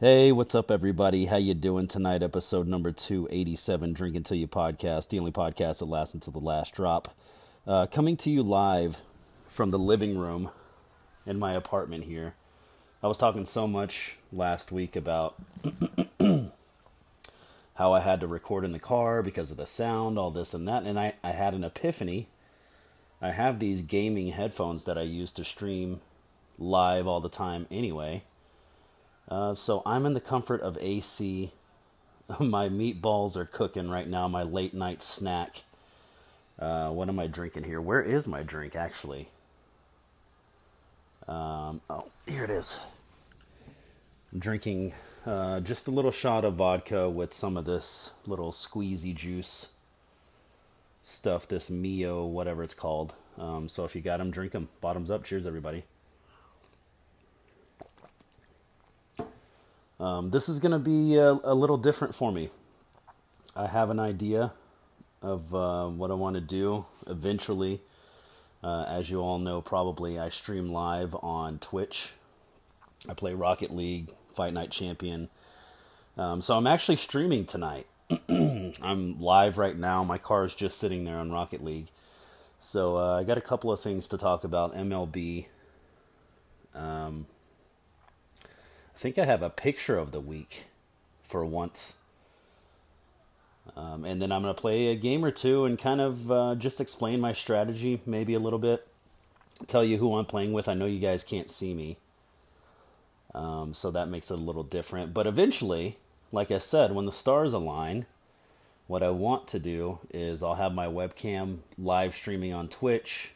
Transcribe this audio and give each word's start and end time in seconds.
Hey, 0.00 0.32
what's 0.32 0.56
up, 0.56 0.72
everybody? 0.72 1.26
How 1.26 1.36
you 1.36 1.54
doing 1.54 1.86
tonight? 1.86 2.24
Episode 2.24 2.66
number 2.66 2.90
two 2.90 3.28
eighty-seven, 3.30 3.92
Drink 3.92 4.16
Until 4.16 4.36
You 4.36 4.48
podcast, 4.48 5.08
the 5.08 5.20
only 5.20 5.30
podcast 5.30 5.78
that 5.78 5.84
lasts 5.84 6.14
until 6.14 6.32
the 6.32 6.40
last 6.40 6.74
drop. 6.74 7.14
Uh, 7.64 7.86
coming 7.86 8.16
to 8.16 8.28
you 8.28 8.42
live 8.42 8.96
from 9.48 9.70
the 9.70 9.78
living 9.78 10.18
room 10.18 10.50
in 11.28 11.38
my 11.38 11.52
apartment 11.52 12.02
here. 12.02 12.34
I 13.04 13.06
was 13.06 13.18
talking 13.18 13.44
so 13.44 13.68
much 13.68 14.18
last 14.32 14.72
week 14.72 14.96
about 14.96 15.36
how 17.76 17.92
I 17.92 18.00
had 18.00 18.18
to 18.18 18.26
record 18.26 18.64
in 18.64 18.72
the 18.72 18.80
car 18.80 19.22
because 19.22 19.52
of 19.52 19.58
the 19.58 19.64
sound, 19.64 20.18
all 20.18 20.32
this 20.32 20.54
and 20.54 20.66
that, 20.66 20.82
and 20.82 20.98
I, 20.98 21.12
I 21.22 21.30
had 21.30 21.54
an 21.54 21.62
epiphany. 21.62 22.26
I 23.22 23.30
have 23.30 23.60
these 23.60 23.82
gaming 23.82 24.32
headphones 24.32 24.86
that 24.86 24.98
I 24.98 25.02
use 25.02 25.32
to 25.34 25.44
stream 25.44 26.00
live 26.58 27.06
all 27.06 27.20
the 27.20 27.28
time 27.28 27.68
anyway 27.70 28.24
uh, 29.34 29.54
so 29.56 29.82
I'm 29.84 30.06
in 30.06 30.12
the 30.12 30.20
comfort 30.20 30.60
of 30.60 30.78
AC. 30.80 31.50
my 32.38 32.68
meatballs 32.68 33.36
are 33.36 33.44
cooking 33.44 33.90
right 33.90 34.06
now, 34.06 34.28
my 34.28 34.44
late 34.44 34.74
night 34.74 35.02
snack. 35.02 35.64
Uh, 36.56 36.90
what 36.90 37.08
am 37.08 37.18
I 37.18 37.26
drinking 37.26 37.64
here? 37.64 37.80
Where 37.80 38.00
is 38.00 38.28
my 38.28 38.44
drink, 38.44 38.76
actually? 38.76 39.26
Um, 41.26 41.80
oh, 41.90 42.08
here 42.28 42.44
it 42.44 42.50
is. 42.50 42.78
I'm 44.32 44.38
drinking 44.38 44.92
uh, 45.26 45.58
just 45.60 45.88
a 45.88 45.90
little 45.90 46.12
shot 46.12 46.44
of 46.44 46.54
vodka 46.54 47.10
with 47.10 47.32
some 47.32 47.56
of 47.56 47.64
this 47.64 48.14
little 48.26 48.52
squeezy 48.52 49.16
juice 49.16 49.72
stuff, 51.02 51.48
this 51.48 51.72
Mio, 51.72 52.24
whatever 52.24 52.62
it's 52.62 52.74
called. 52.74 53.14
Um, 53.36 53.68
so 53.68 53.84
if 53.84 53.96
you 53.96 54.00
got 54.00 54.18
them, 54.18 54.30
drink 54.30 54.52
them. 54.52 54.68
Bottoms 54.80 55.10
up. 55.10 55.24
Cheers, 55.24 55.44
everybody. 55.44 55.82
Um, 60.00 60.30
this 60.30 60.48
is 60.48 60.58
going 60.58 60.72
to 60.72 60.78
be 60.78 61.16
a, 61.16 61.30
a, 61.30 61.54
little 61.54 61.76
different 61.76 62.14
for 62.14 62.32
me. 62.32 62.48
I 63.54 63.68
have 63.68 63.90
an 63.90 64.00
idea 64.00 64.52
of 65.22 65.54
uh, 65.54 65.86
what 65.86 66.10
I 66.10 66.14
want 66.14 66.34
to 66.34 66.40
do 66.40 66.84
eventually. 67.06 67.80
Uh, 68.62 68.84
as 68.88 69.08
you 69.10 69.20
all 69.20 69.38
know, 69.38 69.60
probably 69.60 70.18
I 70.18 70.30
stream 70.30 70.70
live 70.70 71.14
on 71.22 71.58
Twitch. 71.58 72.12
I 73.08 73.14
play 73.14 73.34
Rocket 73.34 73.70
League, 73.70 74.10
Fight 74.34 74.52
Night 74.52 74.70
Champion. 74.70 75.28
Um, 76.16 76.40
so 76.40 76.56
I'm 76.56 76.66
actually 76.66 76.96
streaming 76.96 77.44
tonight. 77.44 77.86
I'm 78.28 79.20
live 79.20 79.58
right 79.58 79.76
now. 79.76 80.02
My 80.02 80.18
car 80.18 80.44
is 80.44 80.54
just 80.54 80.78
sitting 80.78 81.04
there 81.04 81.18
on 81.18 81.30
Rocket 81.30 81.62
League. 81.62 81.88
So 82.58 82.96
uh, 82.96 83.20
I 83.20 83.24
got 83.24 83.38
a 83.38 83.42
couple 83.42 83.70
of 83.70 83.80
things 83.80 84.08
to 84.08 84.18
talk 84.18 84.44
about 84.44 84.74
MLB. 84.74 85.46
Um, 86.74 87.26
I 88.94 88.98
think 88.98 89.18
I 89.18 89.24
have 89.24 89.42
a 89.42 89.50
picture 89.50 89.98
of 89.98 90.12
the 90.12 90.20
week 90.20 90.66
for 91.22 91.44
once. 91.44 91.96
Um, 93.76 94.04
and 94.04 94.22
then 94.22 94.30
I'm 94.30 94.42
going 94.42 94.54
to 94.54 94.60
play 94.60 94.88
a 94.88 94.94
game 94.94 95.24
or 95.24 95.32
two 95.32 95.64
and 95.64 95.76
kind 95.76 96.00
of 96.00 96.30
uh, 96.30 96.54
just 96.54 96.80
explain 96.80 97.20
my 97.20 97.32
strategy, 97.32 98.00
maybe 98.06 98.34
a 98.34 98.38
little 98.38 98.58
bit. 98.58 98.86
Tell 99.66 99.82
you 99.82 99.96
who 99.96 100.16
I'm 100.16 100.26
playing 100.26 100.52
with. 100.52 100.68
I 100.68 100.74
know 100.74 100.86
you 100.86 101.00
guys 101.00 101.24
can't 101.24 101.50
see 101.50 101.74
me. 101.74 101.96
Um, 103.34 103.74
so 103.74 103.90
that 103.90 104.08
makes 104.08 104.30
it 104.30 104.38
a 104.38 104.42
little 104.42 104.62
different. 104.62 105.12
But 105.12 105.26
eventually, 105.26 105.96
like 106.30 106.52
I 106.52 106.58
said, 106.58 106.92
when 106.92 107.06
the 107.06 107.12
stars 107.12 107.52
align, 107.52 108.06
what 108.86 109.02
I 109.02 109.10
want 109.10 109.48
to 109.48 109.58
do 109.58 109.98
is 110.12 110.42
I'll 110.42 110.54
have 110.54 110.72
my 110.72 110.86
webcam 110.86 111.58
live 111.78 112.14
streaming 112.14 112.54
on 112.54 112.68
Twitch. 112.68 113.32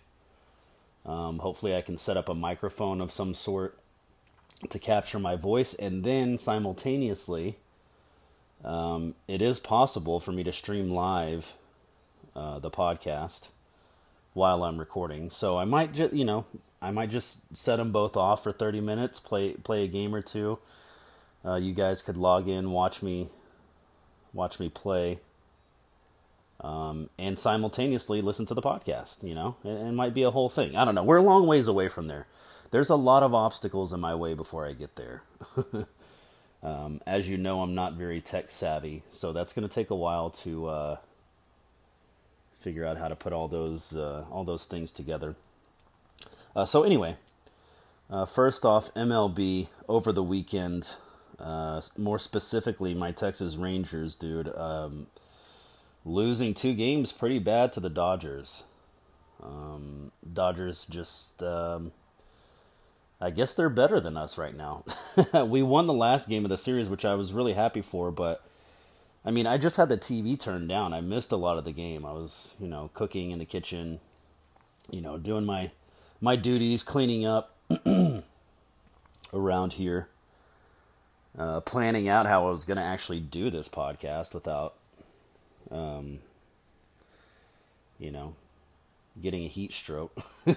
Um, 1.05 1.41
hopefully, 1.41 1.75
I 1.75 1.81
can 1.81 1.97
set 1.97 2.17
up 2.17 2.29
a 2.29 2.35
microphone 2.35 3.01
of 3.01 3.11
some 3.11 3.35
sort 3.35 3.77
to 4.71 4.79
capture 4.79 5.19
my 5.19 5.37
voice, 5.37 5.75
and 5.75 6.03
then 6.03 6.37
simultaneously, 6.37 7.57
um, 8.65 9.15
it 9.29 9.41
is 9.41 9.61
possible 9.61 10.19
for 10.19 10.33
me 10.33 10.43
to 10.45 10.53
stream 10.53 10.91
live 10.91 11.53
uh, 12.35 12.59
the 12.59 12.71
podcast 12.71 13.51
while 14.35 14.65
I'm 14.65 14.79
recording. 14.79 15.31
So 15.31 15.59
I 15.59 15.65
might 15.65 15.95
just, 15.95 16.13
you 16.13 16.25
know, 16.25 16.45
I 16.83 16.91
might 16.91 17.11
just 17.11 17.57
set 17.57 17.77
them 17.77 17.93
both 17.93 18.17
off 18.17 18.43
for 18.43 18.53
30 18.53 18.81
minutes, 18.81 19.21
play 19.21 19.53
play 19.53 19.85
a 19.85 19.89
game 19.89 20.15
or 20.15 20.23
two. 20.23 20.59
Uh, 21.45 21.55
you 21.55 21.73
guys 21.73 22.03
could 22.03 22.17
log 22.17 22.49
in, 22.49 22.73
watch 22.73 23.03
me, 23.03 23.29
watch 24.33 24.59
me 24.59 24.69
play, 24.69 25.21
um, 26.61 27.09
and 27.17 27.39
simultaneously 27.39 28.23
listen 28.23 28.45
to 28.47 28.55
the 28.55 28.63
podcast. 28.63 29.23
You 29.23 29.35
know, 29.35 29.57
it, 29.65 29.69
it 29.69 29.93
might 29.93 30.15
be 30.15 30.25
a 30.25 30.31
whole 30.31 30.49
thing. 30.49 30.77
I 30.77 30.85
don't 30.85 30.97
know. 30.97 31.05
We're 31.05 31.19
a 31.19 31.23
long 31.23 31.47
ways 31.47 31.69
away 31.69 31.89
from 31.89 32.09
there 32.09 32.27
there's 32.71 32.91
a 32.91 32.97
lot 32.97 33.23
of 33.23 33.35
obstacles 33.35 33.93
in 33.93 34.01
my 34.01 34.15
way 34.15 34.35
before 34.35 34.67
I 34.67 34.73
get 34.73 34.95
there. 34.97 35.23
um, 36.63 37.01
as 37.07 37.29
you 37.29 37.37
know, 37.37 37.63
I'm 37.63 37.75
not 37.75 37.95
very 37.95 38.21
tech 38.21 38.51
savvy, 38.51 39.03
so 39.11 39.33
that's 39.33 39.53
going 39.53 39.67
to 39.67 39.75
take 39.75 39.91
a 39.91 39.97
while 39.97 40.31
to 40.31 40.67
uh, 40.67 40.97
figure 42.55 42.85
out 42.85 42.99
how 42.99 43.09
to 43.09 43.17
put 43.17 43.33
all 43.33 43.49
those 43.49 43.97
uh, 43.97 44.25
all 44.31 44.45
those 44.45 44.67
things 44.67 44.93
together. 44.93 45.35
Uh, 46.55 46.65
so 46.65 46.83
anyway, 46.83 47.17
uh, 48.11 48.27
first 48.27 48.65
off, 48.65 48.93
MLB 48.95 49.69
over 49.89 50.13
the 50.13 50.23
weekend. 50.23 50.97
Uh, 51.39 51.81
more 51.97 52.19
specifically, 52.19 52.95
my 52.95 53.13
Texas 53.13 53.57
Rangers, 53.57 54.17
dude, 54.17 54.49
um, 54.57 55.07
losing 56.05 56.53
two 56.53 56.75
games 56.75 57.13
pretty 57.13 57.39
bad 57.39 57.73
to 57.73 57.81
the 57.81 57.89
Dodgers. 57.89 58.65
Um, 59.41 60.11
Dodgers 60.33 60.89
just 60.89 61.41
um, 61.45 61.93
I 63.21 63.31
guess 63.31 63.55
they're 63.55 63.69
better 63.69 63.99
than 64.01 64.17
us 64.17 64.39
right 64.39 64.57
now. 64.57 64.85
we 65.47 65.63
won 65.63 65.87
the 65.87 65.93
last 65.93 66.29
game 66.29 66.45
of 66.45 66.51
the 66.51 66.57
series, 66.57 66.89
which 66.89 67.05
I 67.05 67.15
was 67.15 67.33
really 67.33 67.53
happy 67.53 67.81
for, 67.81 68.13
but 68.13 68.45
I 69.25 69.31
mean, 69.33 69.47
I 69.47 69.59
just 69.59 69.77
had 69.77 69.89
the 69.89 69.99
TV 69.99 70.39
turned 70.39 70.69
down. 70.69 70.95
I 70.95 71.01
missed 71.01 71.33
a 71.33 71.37
lot 71.37 71.59
of 71.59 71.65
the 71.65 71.73
game. 71.73 72.07
I 72.07 72.13
was, 72.13 72.57
you 72.61 72.69
know, 72.69 72.91
cooking 72.95 73.33
in 73.33 73.39
the 73.39 73.45
kitchen, 73.45 73.99
you 74.91 75.01
know, 75.01 75.19
doing 75.19 75.45
my 75.45 75.71
my 76.21 76.37
duties, 76.37 76.83
cleaning 76.85 77.27
up 77.27 77.55
around 79.35 79.73
here, 79.73 80.09
uh, 81.39 81.61
planning 81.61 82.09
out 82.09 82.27
how 82.27 82.47
I 82.47 82.51
was 82.51 82.65
going 82.65 82.79
to 82.79 82.83
actually 82.83 83.21
do 83.21 83.51
this 83.51 83.69
podcast 83.69 84.35
without, 84.35 84.75
um, 85.71 86.19
you 87.99 88.11
know, 88.11 88.35
getting 89.21 89.45
a 89.45 89.49
heat 89.49 89.73
stroke 89.73 90.17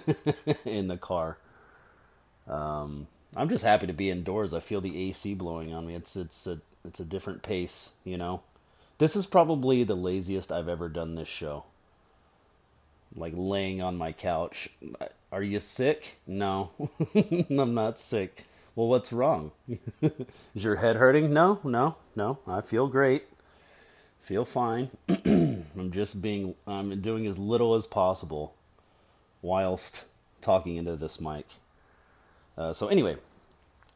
in 0.65 0.87
the 0.87 0.97
car. 0.97 1.37
Um, 2.47 3.07
I'm 3.35 3.49
just 3.49 3.63
happy 3.63 3.87
to 3.87 3.93
be 3.93 4.09
indoors. 4.09 4.53
I 4.53 4.59
feel 4.59 4.81
the 4.81 5.09
AC 5.09 5.35
blowing 5.35 5.73
on 5.73 5.87
me. 5.87 5.95
It's 5.95 6.15
it's 6.15 6.47
a 6.47 6.59
it's 6.83 6.99
a 6.99 7.05
different 7.05 7.43
pace, 7.43 7.93
you 8.03 8.17
know. 8.17 8.41
This 8.97 9.15
is 9.15 9.25
probably 9.25 9.83
the 9.83 9.95
laziest 9.95 10.51
I've 10.51 10.67
ever 10.67 10.89
done 10.89 11.15
this 11.15 11.27
show. 11.27 11.63
Like 13.15 13.33
laying 13.35 13.81
on 13.81 13.97
my 13.97 14.11
couch. 14.11 14.69
Are 15.31 15.41
you 15.41 15.59
sick? 15.59 16.17
No, 16.27 16.71
I'm 17.49 17.73
not 17.73 17.97
sick. 17.97 18.43
Well, 18.75 18.87
what's 18.87 19.13
wrong? 19.13 19.51
Is 20.01 20.63
your 20.63 20.75
head 20.75 20.95
hurting? 20.97 21.33
No, 21.33 21.59
no, 21.63 21.95
no. 22.15 22.39
I 22.47 22.61
feel 22.61 22.87
great. 22.87 23.23
Feel 24.19 24.45
fine. 24.45 24.89
I'm 25.25 25.91
just 25.91 26.21
being. 26.21 26.55
I'm 26.67 27.01
doing 27.01 27.27
as 27.27 27.39
little 27.39 27.75
as 27.75 27.87
possible, 27.87 28.55
whilst 29.41 30.07
talking 30.41 30.75
into 30.75 30.95
this 30.95 31.19
mic. 31.21 31.45
Uh, 32.57 32.73
so 32.73 32.87
anyway, 32.87 33.15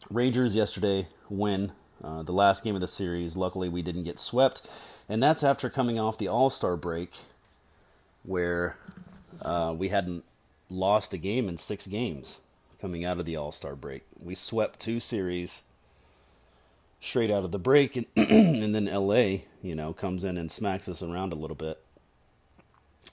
Rangers 0.09 0.55
yesterday 0.55 1.07
win 1.29 1.71
uh, 2.03 2.23
the 2.23 2.31
last 2.31 2.63
game 2.63 2.75
of 2.75 2.81
the 2.81 2.88
series. 2.88 3.35
Luckily, 3.35 3.69
we 3.69 3.81
didn't 3.81 4.03
get 4.03 4.19
swept, 4.19 4.69
and 5.09 5.21
that's 5.21 5.43
after 5.43 5.69
coming 5.69 5.99
off 5.99 6.17
the 6.17 6.27
All 6.27 6.49
Star 6.49 6.75
break, 6.75 7.11
where 8.23 8.77
uh, 9.43 9.73
we 9.77 9.89
hadn't 9.89 10.23
lost 10.69 11.13
a 11.13 11.17
game 11.17 11.47
in 11.49 11.57
six 11.57 11.88
games 11.88 12.41
coming 12.79 13.05
out 13.05 13.19
of 13.19 13.25
the 13.25 13.35
All 13.35 13.51
Star 13.51 13.75
break. 13.75 14.03
We 14.21 14.35
swept 14.35 14.79
two 14.79 14.99
series 14.99 15.63
straight 16.99 17.31
out 17.31 17.43
of 17.43 17.51
the 17.51 17.59
break, 17.59 17.97
and, 17.97 18.05
and 18.16 18.73
then 18.75 18.85
LA, 18.85 19.40
you 19.61 19.75
know, 19.75 19.93
comes 19.93 20.23
in 20.23 20.37
and 20.37 20.49
smacks 20.49 20.90
us 20.90 21.03
around 21.03 21.34
a 21.34 21.37
little 21.37 21.55
bit. 21.55 21.79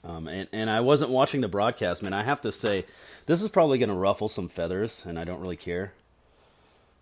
Um, 0.03 0.27
and, 0.27 0.49
and 0.51 0.69
I 0.69 0.81
wasn't 0.81 1.11
watching 1.11 1.41
the 1.41 1.47
broadcast, 1.47 2.03
man. 2.03 2.13
I 2.13 2.23
have 2.23 2.41
to 2.41 2.51
say, 2.51 2.85
this 3.25 3.41
is 3.41 3.49
probably 3.49 3.77
going 3.77 3.89
to 3.89 3.95
ruffle 3.95 4.27
some 4.27 4.49
feathers, 4.49 5.05
and 5.05 5.17
I 5.17 5.23
don't 5.23 5.39
really 5.39 5.55
care. 5.55 5.93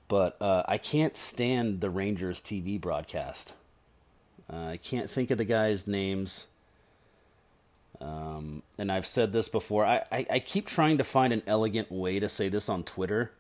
But 0.08 0.40
uh, 0.42 0.64
I 0.68 0.78
can't 0.78 1.16
stand 1.16 1.82
the 1.82 1.90
Rangers 1.90 2.42
TV 2.42 2.80
broadcast. 2.80 3.56
Uh, 4.52 4.66
I 4.68 4.78
can't 4.78 5.10
think 5.10 5.32
of 5.32 5.38
the 5.38 5.46
guys' 5.46 5.88
names. 5.88 6.48
Um, 8.00 8.62
and 8.78 8.92
I've 8.92 9.06
said 9.06 9.32
this 9.32 9.48
before. 9.48 9.86
I, 9.86 10.04
I, 10.12 10.26
I 10.32 10.40
keep 10.40 10.66
trying 10.66 10.98
to 10.98 11.04
find 11.04 11.32
an 11.34 11.44
elegant 11.48 11.92
way 11.92 12.20
to 12.20 12.30
say 12.30 12.50
this 12.50 12.68
on 12.68 12.84
Twitter 12.84 13.32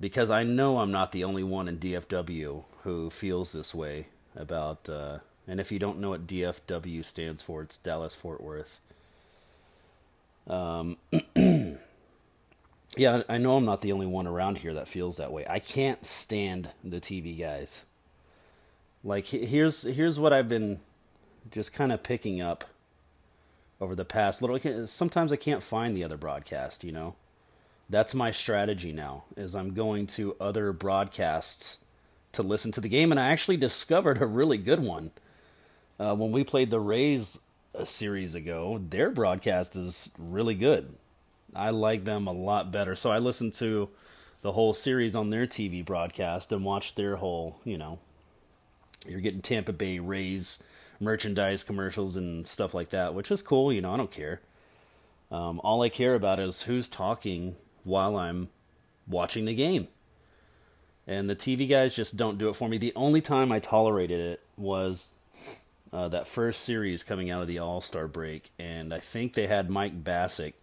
because 0.00 0.30
I 0.30 0.44
know 0.44 0.78
I'm 0.78 0.90
not 0.90 1.12
the 1.12 1.24
only 1.24 1.42
one 1.42 1.68
in 1.68 1.78
DFW 1.78 2.64
who 2.82 3.10
feels 3.10 3.52
this 3.52 3.74
way 3.74 4.06
about 4.34 4.88
uh, 4.88 5.18
and 5.46 5.60
if 5.60 5.72
you 5.72 5.78
don't 5.78 5.98
know 5.98 6.10
what 6.10 6.26
DFW 6.26 7.04
stands 7.04 7.42
for, 7.42 7.62
it's 7.62 7.78
Dallas 7.78 8.14
Fort 8.14 8.40
Worth. 8.40 8.80
Um, 10.46 10.96
yeah, 12.96 13.22
I 13.28 13.38
know 13.38 13.56
I'm 13.56 13.64
not 13.64 13.80
the 13.80 13.92
only 13.92 14.06
one 14.06 14.26
around 14.26 14.58
here 14.58 14.74
that 14.74 14.88
feels 14.88 15.16
that 15.16 15.32
way. 15.32 15.44
I 15.48 15.58
can't 15.58 16.04
stand 16.04 16.72
the 16.82 17.00
TV 17.00 17.38
guys. 17.38 17.86
Like 19.02 19.26
here's 19.26 19.82
here's 19.82 20.20
what 20.20 20.32
I've 20.32 20.48
been 20.48 20.78
just 21.50 21.72
kind 21.72 21.90
of 21.90 22.02
picking 22.02 22.40
up 22.40 22.64
over 23.80 23.94
the 23.94 24.04
past 24.04 24.42
little 24.42 24.86
sometimes 24.86 25.32
I 25.32 25.36
can't 25.36 25.62
find 25.62 25.96
the 25.96 26.04
other 26.04 26.18
broadcast, 26.18 26.84
you 26.84 26.92
know. 26.92 27.14
That's 27.88 28.14
my 28.14 28.30
strategy 28.30 28.92
now 28.92 29.24
is 29.36 29.54
I'm 29.54 29.74
going 29.74 30.06
to 30.08 30.36
other 30.40 30.72
broadcasts 30.72 31.84
to 32.32 32.42
listen 32.42 32.72
to 32.72 32.80
the 32.80 32.88
game 32.88 33.10
and 33.10 33.18
I 33.18 33.30
actually 33.30 33.56
discovered 33.56 34.20
a 34.20 34.26
really 34.26 34.58
good 34.58 34.80
one. 34.80 35.10
Uh, 36.00 36.14
when 36.14 36.32
we 36.32 36.42
played 36.42 36.70
the 36.70 36.80
Rays 36.80 37.42
a 37.74 37.84
series 37.84 38.34
ago, 38.34 38.80
their 38.88 39.10
broadcast 39.10 39.76
is 39.76 40.14
really 40.18 40.54
good. 40.54 40.94
I 41.54 41.70
like 41.70 42.04
them 42.04 42.26
a 42.26 42.32
lot 42.32 42.72
better. 42.72 42.96
So 42.96 43.10
I 43.10 43.18
listened 43.18 43.52
to 43.54 43.86
the 44.40 44.50
whole 44.50 44.72
series 44.72 45.14
on 45.14 45.28
their 45.28 45.46
TV 45.46 45.84
broadcast 45.84 46.52
and 46.52 46.64
watched 46.64 46.96
their 46.96 47.16
whole, 47.16 47.58
you 47.64 47.76
know, 47.76 47.98
you're 49.06 49.20
getting 49.20 49.42
Tampa 49.42 49.74
Bay 49.74 49.98
Rays 49.98 50.62
merchandise 51.00 51.64
commercials 51.64 52.16
and 52.16 52.46
stuff 52.46 52.72
like 52.72 52.88
that, 52.88 53.12
which 53.12 53.30
is 53.30 53.42
cool. 53.42 53.70
You 53.70 53.82
know, 53.82 53.92
I 53.92 53.98
don't 53.98 54.10
care. 54.10 54.40
Um, 55.30 55.60
all 55.62 55.82
I 55.82 55.90
care 55.90 56.14
about 56.14 56.40
is 56.40 56.62
who's 56.62 56.88
talking 56.88 57.56
while 57.84 58.16
I'm 58.16 58.48
watching 59.06 59.44
the 59.44 59.54
game. 59.54 59.86
And 61.06 61.28
the 61.28 61.36
TV 61.36 61.68
guys 61.68 61.94
just 61.94 62.16
don't 62.16 62.38
do 62.38 62.48
it 62.48 62.56
for 62.56 62.70
me. 62.70 62.78
The 62.78 62.94
only 62.96 63.20
time 63.20 63.52
I 63.52 63.58
tolerated 63.58 64.20
it 64.20 64.40
was 64.56 65.20
uh, 65.92 66.08
that 66.08 66.26
first 66.26 66.62
series 66.62 67.04
coming 67.04 67.30
out 67.30 67.42
of 67.42 67.48
the 67.48 67.58
All 67.58 67.80
Star 67.80 68.06
break, 68.06 68.50
and 68.58 68.94
I 68.94 68.98
think 68.98 69.34
they 69.34 69.46
had 69.46 69.70
Mike 69.70 70.04
Bacsik 70.04 70.54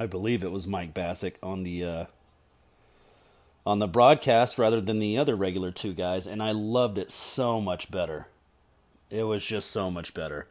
I 0.00 0.06
believe 0.06 0.44
it 0.44 0.52
was 0.52 0.68
Mike 0.68 0.94
Bacsik 0.94 1.34
on 1.42 1.64
the 1.64 1.84
uh, 1.84 2.04
on 3.66 3.78
the 3.78 3.88
broadcast 3.88 4.56
rather 4.56 4.80
than 4.80 5.00
the 5.00 5.18
other 5.18 5.34
regular 5.34 5.72
two 5.72 5.92
guys, 5.92 6.28
and 6.28 6.40
I 6.40 6.52
loved 6.52 6.98
it 6.98 7.10
so 7.10 7.60
much 7.60 7.90
better. 7.90 8.28
It 9.10 9.24
was 9.24 9.44
just 9.44 9.72
so 9.72 9.90
much 9.90 10.14
better. 10.14 10.46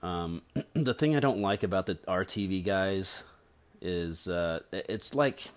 Um, 0.00 0.42
the 0.74 0.94
thing 0.94 1.16
I 1.16 1.20
don't 1.20 1.42
like 1.42 1.64
about 1.64 1.86
the 1.86 1.96
RTV 1.96 2.64
guys 2.64 3.24
is 3.80 4.28
uh, 4.28 4.60
it's 4.70 5.14
like, 5.14 5.48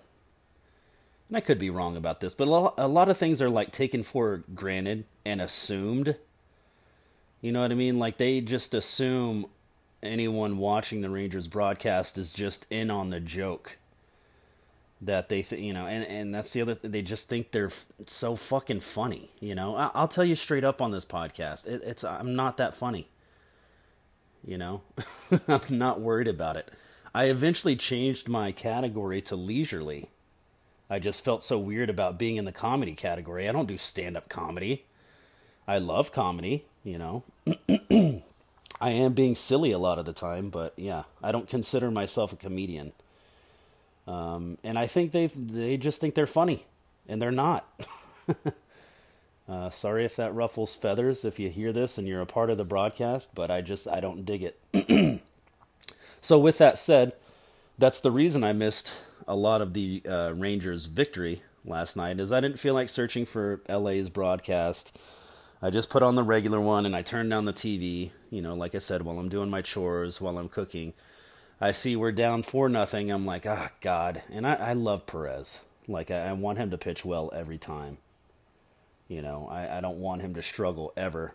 and 1.28 1.36
I 1.36 1.40
could 1.40 1.58
be 1.58 1.70
wrong 1.70 1.96
about 1.96 2.20
this, 2.20 2.34
but 2.34 2.48
a 2.48 2.50
lot, 2.50 2.74
a 2.76 2.88
lot 2.88 3.08
of 3.08 3.18
things 3.18 3.40
are 3.40 3.50
like 3.50 3.70
taken 3.70 4.02
for 4.02 4.42
granted 4.52 5.04
and 5.24 5.40
assumed. 5.40 6.16
You 7.40 7.52
know 7.52 7.62
what 7.62 7.72
I 7.72 7.74
mean? 7.74 7.98
Like 7.98 8.18
they 8.18 8.40
just 8.40 8.74
assume 8.74 9.46
anyone 10.02 10.58
watching 10.58 11.00
the 11.00 11.10
Rangers 11.10 11.46
broadcast 11.48 12.18
is 12.18 12.32
just 12.32 12.70
in 12.70 12.90
on 12.90 13.08
the 13.08 13.20
joke 13.20 13.76
that 15.02 15.28
they 15.30 15.40
th- 15.40 15.62
you 15.62 15.72
know 15.72 15.86
and 15.86 16.04
and 16.04 16.34
that's 16.34 16.52
the 16.52 16.60
other 16.60 16.74
th- 16.74 16.92
they 16.92 17.00
just 17.00 17.28
think 17.30 17.50
they're 17.50 17.66
f- 17.66 17.86
so 18.06 18.36
fucking 18.36 18.80
funny 18.80 19.30
you 19.40 19.54
know? 19.54 19.74
I- 19.74 19.98
will 19.98 20.08
tell 20.08 20.26
you 20.26 20.34
straight 20.34 20.62
up 20.64 20.82
on 20.82 20.90
this 20.90 21.06
podcast 21.06 21.66
it, 21.66 21.80
it's 21.86 22.04
i'm 22.04 22.36
not 22.36 22.58
that 22.58 22.74
funny 22.74 23.08
you 24.44 24.58
know? 24.58 24.82
I'm 25.48 25.78
not 25.78 26.00
worried 26.00 26.28
about 26.28 26.56
it. 26.56 26.70
I 27.14 27.24
eventually 27.24 27.76
changed 27.76 28.28
my 28.28 28.52
category 28.52 29.20
to 29.22 29.36
leisurely. 29.36 30.08
I 30.88 30.98
just 30.98 31.24
felt 31.24 31.42
so 31.42 31.58
weird 31.58 31.90
about 31.90 32.18
being 32.18 32.36
in 32.36 32.44
the 32.44 32.52
comedy 32.52 32.94
category. 32.94 33.48
I 33.48 33.52
don't 33.52 33.68
do 33.68 33.76
stand-up 33.76 34.28
comedy. 34.28 34.84
I 35.66 35.78
love 35.78 36.12
comedy 36.12 36.64
you 36.84 36.98
know 36.98 37.22
I 38.80 38.90
am 38.90 39.12
being 39.12 39.34
silly 39.34 39.72
a 39.72 39.78
lot 39.78 39.98
of 39.98 40.06
the 40.06 40.12
time, 40.14 40.48
but 40.48 40.72
yeah, 40.76 41.02
I 41.22 41.32
don't 41.32 41.48
consider 41.48 41.90
myself 41.90 42.32
a 42.32 42.36
comedian. 42.36 42.92
Um, 44.06 44.56
and 44.64 44.78
I 44.78 44.86
think 44.86 45.12
they 45.12 45.26
they 45.26 45.76
just 45.76 46.00
think 46.00 46.14
they're 46.14 46.26
funny, 46.26 46.64
and 47.06 47.20
they're 47.20 47.30
not. 47.30 47.66
uh, 49.48 49.68
sorry 49.68 50.06
if 50.06 50.16
that 50.16 50.34
ruffles 50.34 50.74
feathers 50.74 51.26
if 51.26 51.38
you 51.38 51.50
hear 51.50 51.72
this 51.72 51.98
and 51.98 52.08
you're 52.08 52.22
a 52.22 52.26
part 52.26 52.48
of 52.48 52.56
the 52.56 52.64
broadcast, 52.64 53.34
but 53.34 53.50
I 53.50 53.60
just 53.60 53.86
I 53.86 54.00
don't 54.00 54.24
dig 54.24 54.42
it. 54.42 55.20
so 56.22 56.38
with 56.38 56.56
that 56.58 56.78
said, 56.78 57.12
that's 57.78 58.00
the 58.00 58.10
reason 58.10 58.42
I 58.42 58.54
missed 58.54 58.98
a 59.28 59.36
lot 59.36 59.60
of 59.60 59.74
the 59.74 60.02
uh, 60.08 60.32
Rangers' 60.34 60.86
victory 60.86 61.42
last 61.66 61.96
night, 61.96 62.18
is 62.18 62.32
I 62.32 62.40
didn't 62.40 62.58
feel 62.58 62.74
like 62.74 62.88
searching 62.88 63.26
for 63.26 63.60
LA's 63.68 64.08
broadcast. 64.08 64.98
I 65.62 65.68
just 65.68 65.90
put 65.90 66.02
on 66.02 66.14
the 66.14 66.22
regular 66.22 66.58
one 66.60 66.86
and 66.86 66.96
I 66.96 67.02
turn 67.02 67.28
down 67.28 67.44
the 67.44 67.52
TV, 67.52 68.10
you 68.30 68.40
know, 68.40 68.54
like 68.54 68.74
I 68.74 68.78
said, 68.78 69.02
while 69.02 69.18
I'm 69.18 69.28
doing 69.28 69.50
my 69.50 69.60
chores, 69.60 70.20
while 70.20 70.38
I'm 70.38 70.48
cooking. 70.48 70.94
I 71.60 71.72
see 71.72 71.96
we're 71.96 72.12
down 72.12 72.42
for 72.42 72.70
nothing. 72.70 73.10
I'm 73.10 73.26
like, 73.26 73.46
ah, 73.46 73.68
oh, 73.70 73.76
God. 73.82 74.22
And 74.32 74.46
I, 74.46 74.54
I 74.54 74.72
love 74.72 75.06
Perez. 75.06 75.62
Like, 75.86 76.10
I, 76.10 76.28
I, 76.28 76.32
want 76.32 76.56
him 76.56 76.70
to 76.70 76.78
pitch 76.78 77.04
well 77.04 77.30
every 77.34 77.58
time. 77.58 77.98
You 79.08 79.20
know, 79.20 79.48
I, 79.50 79.78
I 79.78 79.80
don't 79.82 79.98
want 79.98 80.22
him 80.22 80.32
to 80.34 80.42
struggle 80.42 80.94
ever. 80.96 81.34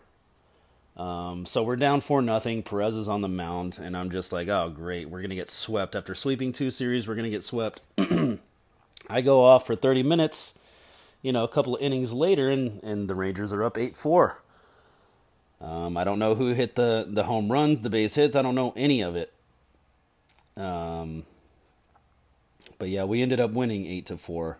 Um, 0.96 1.46
so 1.46 1.62
we're 1.62 1.76
down 1.76 2.00
for 2.00 2.20
nothing. 2.20 2.64
Perez 2.64 2.96
is 2.96 3.08
on 3.08 3.20
the 3.20 3.28
mound, 3.28 3.78
and 3.80 3.96
I'm 3.96 4.10
just 4.10 4.32
like, 4.32 4.48
oh, 4.48 4.70
great. 4.70 5.08
We're 5.08 5.20
going 5.20 5.30
to 5.30 5.36
get 5.36 5.50
swept. 5.50 5.94
After 5.94 6.16
sweeping 6.16 6.52
two 6.52 6.70
series, 6.70 7.06
we're 7.06 7.14
going 7.14 7.24
to 7.24 7.30
get 7.30 7.44
swept. 7.44 7.80
I 9.08 9.20
go 9.20 9.44
off 9.44 9.66
for 9.66 9.76
30 9.76 10.02
minutes 10.02 10.58
you 11.22 11.32
know, 11.32 11.44
a 11.44 11.48
couple 11.48 11.74
of 11.74 11.82
innings 11.82 12.14
later, 12.14 12.48
and, 12.48 12.82
and 12.82 13.08
the 13.08 13.14
Rangers 13.14 13.52
are 13.52 13.64
up 13.64 13.78
8 13.78 13.96
4. 13.96 14.42
Um, 15.60 15.96
I 15.96 16.04
don't 16.04 16.18
know 16.18 16.34
who 16.34 16.52
hit 16.52 16.74
the, 16.74 17.06
the 17.08 17.24
home 17.24 17.50
runs, 17.50 17.82
the 17.82 17.90
base 17.90 18.14
hits. 18.14 18.36
I 18.36 18.42
don't 18.42 18.54
know 18.54 18.72
any 18.76 19.00
of 19.00 19.16
it. 19.16 19.32
Um, 20.56 21.24
but 22.78 22.88
yeah, 22.88 23.04
we 23.04 23.22
ended 23.22 23.40
up 23.40 23.52
winning 23.52 23.86
8 23.86 24.06
to 24.06 24.16
4, 24.16 24.58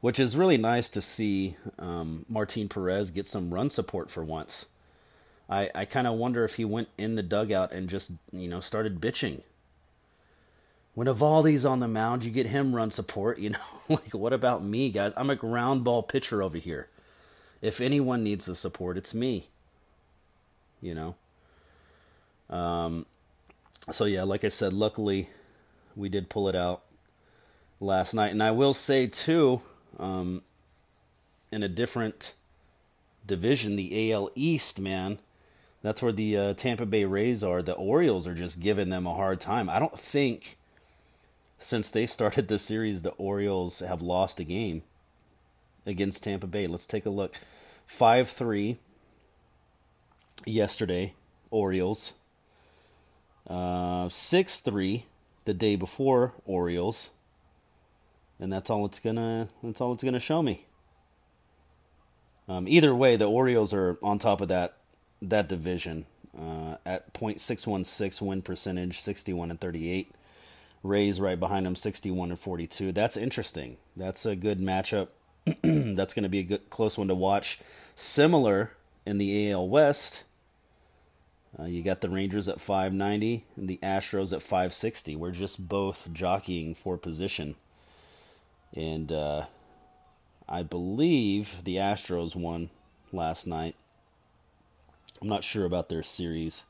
which 0.00 0.18
is 0.18 0.36
really 0.36 0.56
nice 0.56 0.88
to 0.90 1.02
see 1.02 1.56
um, 1.78 2.24
Martin 2.28 2.68
Perez 2.68 3.10
get 3.10 3.26
some 3.26 3.52
run 3.52 3.68
support 3.68 4.10
for 4.10 4.24
once. 4.24 4.70
I, 5.50 5.70
I 5.74 5.84
kind 5.84 6.06
of 6.06 6.14
wonder 6.14 6.44
if 6.44 6.54
he 6.54 6.64
went 6.64 6.88
in 6.96 7.14
the 7.14 7.22
dugout 7.22 7.72
and 7.72 7.88
just, 7.88 8.12
you 8.32 8.48
know, 8.48 8.60
started 8.60 9.00
bitching 9.00 9.42
when 10.94 11.06
Eovaldi's 11.06 11.64
on 11.64 11.78
the 11.78 11.88
mound, 11.88 12.22
you 12.22 12.30
get 12.30 12.46
him 12.46 12.74
run 12.74 12.90
support. 12.90 13.38
You 13.38 13.50
know, 13.50 13.58
like 13.88 14.14
what 14.14 14.32
about 14.32 14.62
me, 14.62 14.90
guys? 14.90 15.12
I'm 15.16 15.30
a 15.30 15.36
ground 15.36 15.84
ball 15.84 16.02
pitcher 16.02 16.42
over 16.42 16.58
here. 16.58 16.88
If 17.60 17.80
anyone 17.80 18.22
needs 18.22 18.46
the 18.46 18.56
support, 18.56 18.96
it's 18.96 19.14
me. 19.14 19.44
You 20.80 20.94
know. 20.94 21.14
Um. 22.54 23.06
So 23.90 24.04
yeah, 24.04 24.24
like 24.24 24.44
I 24.44 24.48
said, 24.48 24.72
luckily 24.72 25.28
we 25.96 26.08
did 26.08 26.28
pull 26.28 26.48
it 26.48 26.54
out 26.54 26.82
last 27.80 28.14
night, 28.14 28.32
and 28.32 28.42
I 28.42 28.50
will 28.50 28.74
say 28.74 29.06
too, 29.06 29.60
um, 29.98 30.42
in 31.50 31.62
a 31.62 31.68
different 31.68 32.34
division, 33.26 33.76
the 33.76 34.12
AL 34.12 34.30
East, 34.34 34.80
man. 34.80 35.18
That's 35.82 36.00
where 36.00 36.12
the 36.12 36.36
uh, 36.36 36.54
Tampa 36.54 36.86
Bay 36.86 37.04
Rays 37.04 37.42
are. 37.42 37.60
The 37.60 37.72
Orioles 37.72 38.28
are 38.28 38.34
just 38.34 38.60
giving 38.60 38.88
them 38.88 39.06
a 39.06 39.14
hard 39.14 39.40
time. 39.40 39.68
I 39.68 39.80
don't 39.80 39.98
think 39.98 40.56
since 41.62 41.90
they 41.90 42.06
started 42.06 42.48
the 42.48 42.58
series, 42.58 43.02
the 43.02 43.10
Orioles 43.12 43.80
have 43.80 44.02
lost 44.02 44.40
a 44.40 44.44
game 44.44 44.82
against 45.86 46.24
Tampa 46.24 46.46
Bay. 46.46 46.66
Let's 46.66 46.86
take 46.86 47.06
a 47.06 47.10
look. 47.10 47.38
5 47.86 48.28
3 48.28 48.76
yesterday, 50.46 51.14
Orioles. 51.50 52.14
Uh, 53.48 54.08
6 54.08 54.62
uh, 54.66 54.70
3 54.70 55.04
the 55.44 55.54
day 55.54 55.76
before, 55.76 56.32
Orioles. 56.44 57.10
And 58.40 58.52
that's 58.52 58.70
all 58.70 58.84
it's 58.86 59.00
gonna 59.00 59.48
that's 59.62 59.80
all 59.80 59.92
it's 59.92 60.02
gonna 60.02 60.18
show 60.18 60.42
me. 60.42 60.66
Um, 62.48 62.66
either 62.66 62.94
way, 62.94 63.16
the 63.16 63.30
Orioles 63.30 63.72
are 63.72 63.98
on 64.02 64.18
top 64.18 64.40
of 64.40 64.48
that 64.48 64.74
that 65.20 65.48
division 65.48 66.06
uh, 66.36 66.76
at 66.84 67.12
.616 67.14 68.22
win 68.22 68.42
percentage, 68.42 69.00
61 69.00 69.50
and 69.50 69.60
38. 69.60 70.10
Rays 70.82 71.20
right 71.20 71.38
behind 71.38 71.66
them, 71.66 71.76
61 71.76 72.30
and 72.30 72.38
42. 72.38 72.92
That's 72.92 73.16
interesting. 73.16 73.76
That's 73.96 74.26
a 74.26 74.34
good 74.34 74.58
matchup. 74.58 75.08
That's 75.62 76.14
going 76.14 76.24
to 76.24 76.28
be 76.28 76.40
a 76.40 76.44
good 76.44 76.70
close 76.70 76.98
one 76.98 77.08
to 77.08 77.14
watch. 77.14 77.60
Similar 77.94 78.70
in 79.06 79.18
the 79.18 79.50
AL 79.50 79.68
West, 79.68 80.24
uh, 81.58 81.64
you 81.64 81.82
got 81.82 82.00
the 82.00 82.08
Rangers 82.08 82.48
at 82.48 82.60
590 82.60 83.44
and 83.56 83.68
the 83.68 83.78
Astros 83.82 84.32
at 84.32 84.42
560. 84.42 85.16
We're 85.16 85.30
just 85.32 85.68
both 85.68 86.08
jockeying 86.12 86.74
for 86.74 86.96
position. 86.96 87.54
And 88.74 89.12
uh, 89.12 89.44
I 90.48 90.62
believe 90.62 91.62
the 91.64 91.76
Astros 91.76 92.34
won 92.34 92.70
last 93.12 93.46
night. 93.46 93.74
I'm 95.20 95.28
not 95.28 95.44
sure 95.44 95.66
about 95.66 95.88
their 95.88 96.02
series. 96.02 96.64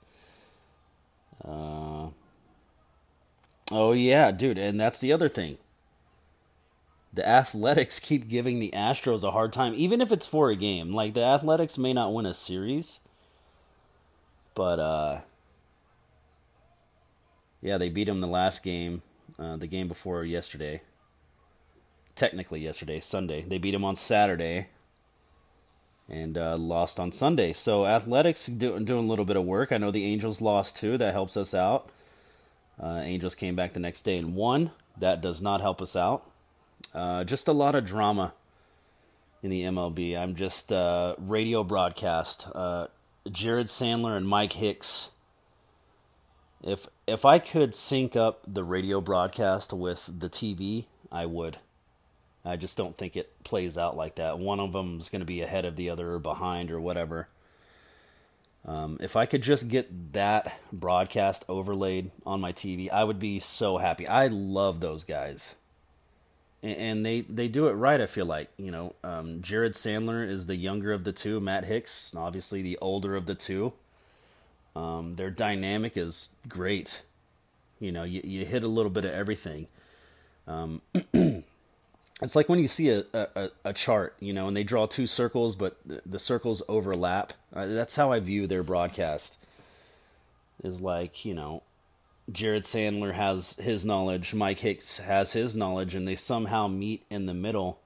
Uh, 1.44 2.08
Oh 3.72 3.90
yeah, 3.90 4.30
dude, 4.30 4.56
and 4.56 4.78
that's 4.78 5.00
the 5.00 5.12
other 5.12 5.28
thing. 5.28 5.58
The 7.10 7.26
Athletics 7.26 7.98
keep 8.08 8.28
giving 8.28 8.58
the 8.58 8.72
Astros 8.72 9.24
a 9.24 9.30
hard 9.30 9.50
time, 9.50 9.72
even 9.74 10.02
if 10.02 10.12
it's 10.12 10.26
for 10.26 10.50
a 10.50 10.56
game. 10.56 10.92
Like 10.92 11.14
the 11.14 11.24
Athletics 11.24 11.78
may 11.78 11.94
not 11.94 12.12
win 12.12 12.26
a 12.26 12.34
series, 12.34 13.00
but 14.54 14.78
uh, 14.78 15.20
yeah, 17.62 17.78
they 17.78 17.88
beat 17.88 18.04
them 18.04 18.20
the 18.20 18.26
last 18.26 18.62
game. 18.62 19.00
uh, 19.38 19.56
the 19.56 19.66
game 19.66 19.88
before 19.88 20.24
yesterday. 20.24 20.82
Technically, 22.14 22.60
yesterday, 22.60 23.00
Sunday. 23.00 23.42
They 23.42 23.58
beat 23.58 23.72
them 23.72 23.84
on 23.84 23.96
Saturday 23.96 24.68
and 26.08 26.38
uh, 26.38 26.56
lost 26.56 27.00
on 27.00 27.10
Sunday. 27.10 27.52
So 27.52 27.86
athletics 27.86 28.46
do, 28.46 28.78
doing 28.80 29.04
a 29.04 29.08
little 29.08 29.24
bit 29.24 29.36
of 29.36 29.44
work. 29.44 29.72
I 29.72 29.78
know 29.78 29.90
the 29.90 30.04
Angels 30.06 30.40
lost 30.40 30.76
too. 30.76 30.96
That 30.98 31.12
helps 31.12 31.36
us 31.36 31.54
out. 31.54 31.88
Uh, 32.80 33.00
Angels 33.02 33.34
came 33.34 33.54
back 33.54 33.72
the 33.72 33.80
next 33.80 34.02
day 34.02 34.18
and 34.18 34.34
won. 34.34 34.70
That 34.98 35.20
does 35.20 35.42
not 35.42 35.60
help 35.60 35.80
us 35.82 35.96
out. 35.96 36.28
Uh, 36.94 37.24
just 37.24 37.48
a 37.48 37.52
lot 37.52 37.74
of 37.74 37.84
drama 37.84 38.32
in 39.42 39.50
the 39.50 39.62
MLB. 39.62 40.16
I'm 40.16 40.34
just 40.34 40.72
uh, 40.72 41.14
radio 41.18 41.64
broadcast. 41.64 42.48
Uh, 42.54 42.88
Jared 43.30 43.66
Sandler 43.66 44.16
and 44.16 44.26
Mike 44.26 44.52
Hicks. 44.52 45.16
If 46.62 46.86
if 47.06 47.24
I 47.24 47.38
could 47.38 47.74
sync 47.74 48.14
up 48.14 48.42
the 48.46 48.64
radio 48.64 49.00
broadcast 49.00 49.72
with 49.72 50.08
the 50.18 50.28
TV, 50.28 50.86
I 51.10 51.26
would. 51.26 51.58
I 52.44 52.56
just 52.56 52.76
don't 52.76 52.96
think 52.96 53.16
it 53.16 53.42
plays 53.44 53.78
out 53.78 53.96
like 53.96 54.16
that. 54.16 54.38
One 54.38 54.60
of 54.60 54.72
them 54.72 54.98
is 54.98 55.08
going 55.08 55.20
to 55.20 55.26
be 55.26 55.42
ahead 55.42 55.64
of 55.64 55.76
the 55.76 55.90
other 55.90 56.14
or 56.14 56.18
behind 56.18 56.70
or 56.70 56.80
whatever. 56.80 57.28
Um, 58.64 58.98
if 59.00 59.16
I 59.16 59.26
could 59.26 59.42
just 59.42 59.68
get 59.70 60.12
that 60.12 60.60
broadcast 60.72 61.44
overlaid 61.48 62.10
on 62.24 62.40
my 62.40 62.52
TV, 62.52 62.90
I 62.90 63.02
would 63.02 63.18
be 63.18 63.40
so 63.40 63.78
happy. 63.78 64.06
I 64.06 64.28
love 64.28 64.80
those 64.80 65.04
guys, 65.04 65.56
and, 66.62 66.76
and 66.76 67.06
they 67.06 67.22
they 67.22 67.48
do 67.48 67.66
it 67.68 67.72
right. 67.72 68.00
I 68.00 68.06
feel 68.06 68.26
like 68.26 68.48
you 68.56 68.70
know, 68.70 68.94
um, 69.02 69.42
Jared 69.42 69.72
Sandler 69.72 70.28
is 70.28 70.46
the 70.46 70.56
younger 70.56 70.92
of 70.92 71.02
the 71.04 71.12
two. 71.12 71.40
Matt 71.40 71.64
Hicks, 71.64 72.14
obviously 72.14 72.62
the 72.62 72.78
older 72.80 73.16
of 73.16 73.26
the 73.26 73.34
two. 73.34 73.72
Um, 74.76 75.16
their 75.16 75.30
dynamic 75.30 75.96
is 75.96 76.34
great. 76.48 77.02
You 77.80 77.90
know, 77.92 78.04
you, 78.04 78.20
you 78.22 78.44
hit 78.44 78.62
a 78.62 78.68
little 78.68 78.90
bit 78.90 79.04
of 79.04 79.10
everything. 79.10 79.66
It's 82.20 82.36
like 82.36 82.48
when 82.48 82.58
you 82.58 82.68
see 82.68 82.90
a, 82.90 83.04
a, 83.14 83.50
a, 83.64 83.72
chart, 83.72 84.14
you 84.20 84.32
know, 84.32 84.46
and 84.46 84.56
they 84.56 84.62
draw 84.62 84.86
two 84.86 85.06
circles, 85.06 85.56
but 85.56 85.76
the 85.84 86.18
circles 86.18 86.62
overlap. 86.68 87.32
Uh, 87.52 87.66
that's 87.66 87.96
how 87.96 88.12
I 88.12 88.20
view 88.20 88.46
their 88.46 88.62
broadcast. 88.62 89.44
Is 90.62 90.82
like, 90.82 91.24
you 91.24 91.34
know, 91.34 91.62
Jared 92.30 92.62
Sandler 92.62 93.12
has 93.12 93.56
his 93.56 93.84
knowledge, 93.84 94.34
Mike 94.34 94.60
Hicks 94.60 94.98
has 94.98 95.32
his 95.32 95.56
knowledge, 95.56 95.96
and 95.96 96.06
they 96.06 96.14
somehow 96.14 96.68
meet 96.68 97.02
in 97.10 97.26
the 97.26 97.34
middle 97.34 97.80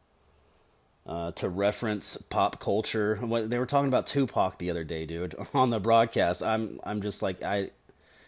uh, 1.07 1.31
to 1.33 1.49
reference 1.49 2.17
pop 2.17 2.61
culture. 2.61 3.17
What 3.17 3.49
they 3.49 3.59
were 3.59 3.67
talking 3.67 3.89
about 3.89 4.07
Tupac 4.07 4.59
the 4.59 4.71
other 4.71 4.85
day, 4.85 5.07
dude, 5.07 5.35
on 5.55 5.71
the 5.71 5.81
broadcast. 5.81 6.43
I'm 6.43 6.81
I'm 6.85 7.01
just 7.01 7.23
like 7.23 7.43
I, 7.43 7.71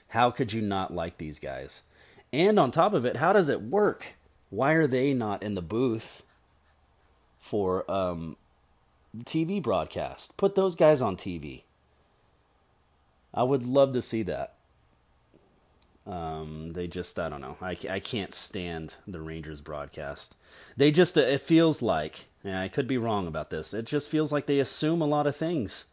how 0.09 0.31
could 0.31 0.53
you 0.53 0.63
not 0.63 0.95
like 0.95 1.19
these 1.19 1.39
guys? 1.39 1.83
And 2.33 2.59
on 2.59 2.71
top 2.71 2.93
of 2.93 3.05
it, 3.05 3.17
how 3.17 3.33
does 3.33 3.49
it 3.49 3.61
work? 3.63 4.15
Why 4.51 4.73
are 4.73 4.87
they 4.87 5.13
not 5.13 5.43
in 5.43 5.55
the 5.55 5.63
booth 5.63 6.25
for 7.39 7.89
um, 7.91 8.37
TV 9.19 9.63
broadcast? 9.63 10.37
Put 10.37 10.55
those 10.55 10.75
guys 10.75 11.03
on 11.03 11.17
TV. 11.17 11.63
I 13.35 13.43
would 13.43 13.63
love 13.63 13.93
to 13.93 14.03
see 14.03 14.23
that. 14.25 14.55
Um, 16.07 16.73
they 16.73 16.87
just, 16.87 17.19
I 17.19 17.29
don't 17.29 17.43
know. 17.43 17.59
I, 17.61 17.77
I 17.91 18.01
can't 18.01 18.33
stand 18.33 18.97
the 19.07 19.21
Rangers 19.21 19.61
broadcast. 19.61 20.37
They 20.79 20.91
just, 20.91 21.19
it 21.19 21.41
feels 21.41 21.83
like, 21.83 22.25
and 22.43 22.57
I 22.57 22.69
could 22.69 22.87
be 22.87 22.97
wrong 22.97 23.27
about 23.27 23.51
this, 23.51 23.75
it 23.75 23.85
just 23.85 24.09
feels 24.09 24.33
like 24.33 24.47
they 24.47 24.61
assume 24.61 25.03
a 25.03 25.07
lot 25.07 25.27
of 25.27 25.37
things. 25.37 25.85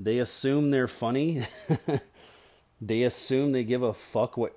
They 0.00 0.18
assume 0.18 0.70
they're 0.70 0.88
funny. 0.88 1.42
they 2.80 3.04
assume 3.04 3.52
they 3.52 3.62
give 3.62 3.82
a 3.82 3.94
fuck 3.94 4.36
what 4.36 4.56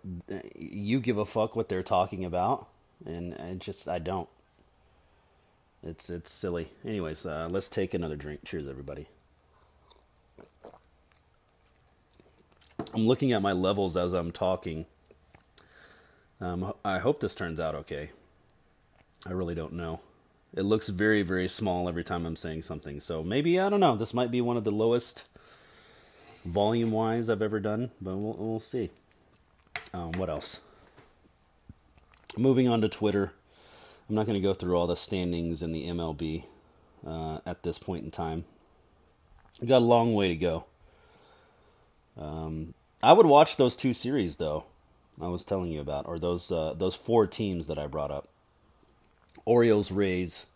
you 0.55 0.99
give 0.99 1.17
a 1.17 1.25
fuck 1.25 1.55
what 1.55 1.69
they're 1.69 1.83
talking 1.83 2.25
about 2.25 2.67
and 3.05 3.35
I 3.35 3.53
just 3.55 3.87
I 3.87 3.99
don't. 3.99 4.29
It's 5.83 6.09
it's 6.09 6.31
silly. 6.31 6.67
Anyways, 6.85 7.25
uh, 7.25 7.47
let's 7.51 7.69
take 7.69 7.93
another 7.93 8.15
drink. 8.15 8.41
Cheers, 8.45 8.67
everybody. 8.67 9.07
I'm 12.93 13.07
looking 13.07 13.31
at 13.31 13.41
my 13.41 13.53
levels 13.53 13.95
as 13.95 14.13
I'm 14.13 14.31
talking. 14.31 14.85
Um, 16.41 16.73
I 16.83 16.99
hope 16.99 17.19
this 17.19 17.35
turns 17.35 17.59
out 17.59 17.75
okay. 17.75 18.09
I 19.25 19.31
really 19.31 19.55
don't 19.55 19.73
know. 19.73 19.99
It 20.55 20.63
looks 20.63 20.89
very, 20.89 21.21
very 21.21 21.47
small 21.47 21.87
every 21.87 22.03
time 22.03 22.25
I'm 22.25 22.35
saying 22.35 22.63
something. 22.63 22.99
So 22.99 23.23
maybe, 23.23 23.59
I 23.59 23.69
don't 23.69 23.79
know, 23.79 23.95
this 23.95 24.13
might 24.13 24.31
be 24.31 24.41
one 24.41 24.57
of 24.57 24.63
the 24.63 24.71
lowest 24.71 25.27
volume 26.43 26.91
wise 26.91 27.29
I've 27.29 27.41
ever 27.41 27.59
done, 27.59 27.91
but 28.01 28.17
we'll, 28.17 28.33
we'll 28.33 28.59
see. 28.59 28.89
Um, 29.93 30.11
what 30.13 30.29
else? 30.29 30.70
Moving 32.37 32.67
on 32.67 32.81
to 32.81 32.89
Twitter. 32.89 33.33
I'm 34.07 34.15
not 34.15 34.25
going 34.25 34.39
to 34.39 34.45
go 34.47 34.53
through 34.53 34.75
all 34.75 34.87
the 34.87 34.95
standings 34.95 35.61
in 35.61 35.71
the 35.71 35.87
MLB 35.87 36.43
uh, 37.05 37.39
at 37.45 37.63
this 37.63 37.79
point 37.79 38.03
in 38.03 38.11
time. 38.11 38.43
We 39.61 39.67
got 39.67 39.77
a 39.77 39.85
long 39.85 40.13
way 40.13 40.29
to 40.29 40.35
go. 40.35 40.65
Um, 42.17 42.73
I 43.03 43.13
would 43.13 43.25
watch 43.25 43.57
those 43.57 43.75
two 43.75 43.93
series 43.93 44.37
though. 44.37 44.65
I 45.21 45.27
was 45.27 45.45
telling 45.45 45.71
you 45.71 45.81
about, 45.81 46.07
or 46.07 46.19
those 46.19 46.51
uh, 46.51 46.73
those 46.73 46.95
four 46.95 47.27
teams 47.27 47.67
that 47.67 47.77
I 47.77 47.87
brought 47.87 48.11
up: 48.11 48.27
Orioles, 49.45 49.91
Rays, 49.91 50.47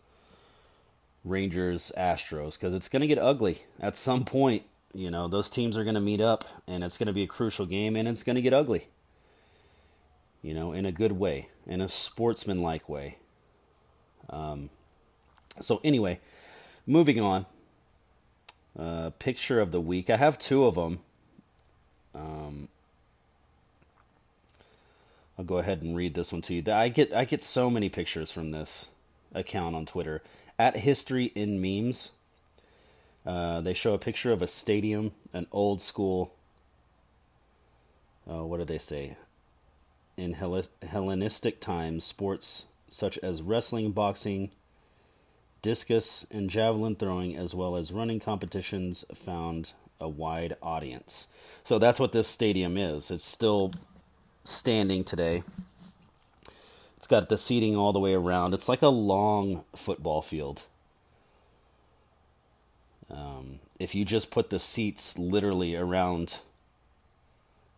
Rangers, 1.24 1.92
Astros, 1.96 2.58
because 2.58 2.74
it's 2.74 2.88
going 2.88 3.00
to 3.00 3.06
get 3.06 3.18
ugly 3.18 3.58
at 3.80 3.96
some 3.96 4.24
point. 4.24 4.64
You 4.94 5.10
know, 5.10 5.28
those 5.28 5.50
teams 5.50 5.76
are 5.76 5.84
going 5.84 5.94
to 5.94 6.00
meet 6.00 6.20
up, 6.20 6.44
and 6.66 6.82
it's 6.82 6.96
going 6.96 7.08
to 7.08 7.12
be 7.12 7.22
a 7.22 7.28
crucial 7.28 7.66
game, 7.66 7.96
and 7.96 8.08
it's 8.08 8.22
going 8.22 8.36
to 8.36 8.42
get 8.42 8.54
ugly 8.54 8.86
you 10.46 10.54
know, 10.54 10.72
in 10.72 10.86
a 10.86 10.92
good 10.92 11.10
way, 11.10 11.48
in 11.66 11.80
a 11.80 11.88
sportsmanlike 11.88 12.88
way. 12.88 13.18
Um, 14.30 14.70
so, 15.58 15.80
anyway, 15.82 16.20
moving 16.86 17.20
on. 17.20 17.46
Uh, 18.78 19.10
picture 19.18 19.60
of 19.60 19.72
the 19.72 19.80
week. 19.80 20.08
I 20.08 20.16
have 20.16 20.38
two 20.38 20.66
of 20.66 20.76
them. 20.76 21.00
Um, 22.14 22.68
I'll 25.36 25.44
go 25.44 25.58
ahead 25.58 25.82
and 25.82 25.96
read 25.96 26.14
this 26.14 26.32
one 26.32 26.42
to 26.42 26.54
you. 26.54 26.62
I 26.72 26.90
get 26.90 27.12
I 27.12 27.24
get 27.24 27.42
so 27.42 27.68
many 27.68 27.88
pictures 27.88 28.30
from 28.30 28.52
this 28.52 28.92
account 29.34 29.74
on 29.74 29.84
Twitter 29.84 30.22
at 30.58 30.76
History 30.76 31.26
in 31.34 31.60
Memes. 31.60 32.12
Uh, 33.24 33.62
they 33.62 33.74
show 33.74 33.94
a 33.94 33.98
picture 33.98 34.30
of 34.30 34.42
a 34.42 34.46
stadium, 34.46 35.10
an 35.32 35.46
old 35.50 35.80
school. 35.80 36.32
Uh, 38.30 38.44
what 38.44 38.58
do 38.58 38.64
they 38.64 38.78
say? 38.78 39.16
In 40.16 40.32
Hellenistic 40.34 41.60
times, 41.60 42.04
sports 42.04 42.66
such 42.88 43.18
as 43.18 43.42
wrestling, 43.42 43.92
boxing, 43.92 44.50
discus, 45.62 46.26
and 46.30 46.48
javelin 46.48 46.96
throwing, 46.96 47.36
as 47.36 47.54
well 47.54 47.76
as 47.76 47.92
running 47.92 48.20
competitions, 48.20 49.04
found 49.14 49.72
a 50.00 50.08
wide 50.08 50.54
audience. 50.62 51.28
So 51.64 51.78
that's 51.78 51.98
what 51.98 52.12
this 52.12 52.28
stadium 52.28 52.76
is. 52.78 53.10
It's 53.10 53.24
still 53.24 53.72
standing 54.44 55.04
today. 55.04 55.42
It's 56.96 57.06
got 57.06 57.28
the 57.28 57.38
seating 57.38 57.76
all 57.76 57.92
the 57.92 58.00
way 58.00 58.14
around. 58.14 58.54
It's 58.54 58.68
like 58.68 58.82
a 58.82 58.88
long 58.88 59.64
football 59.74 60.22
field. 60.22 60.62
Um, 63.10 63.60
if 63.78 63.94
you 63.94 64.04
just 64.04 64.30
put 64.30 64.50
the 64.50 64.58
seats 64.58 65.18
literally 65.18 65.76
around 65.76 66.38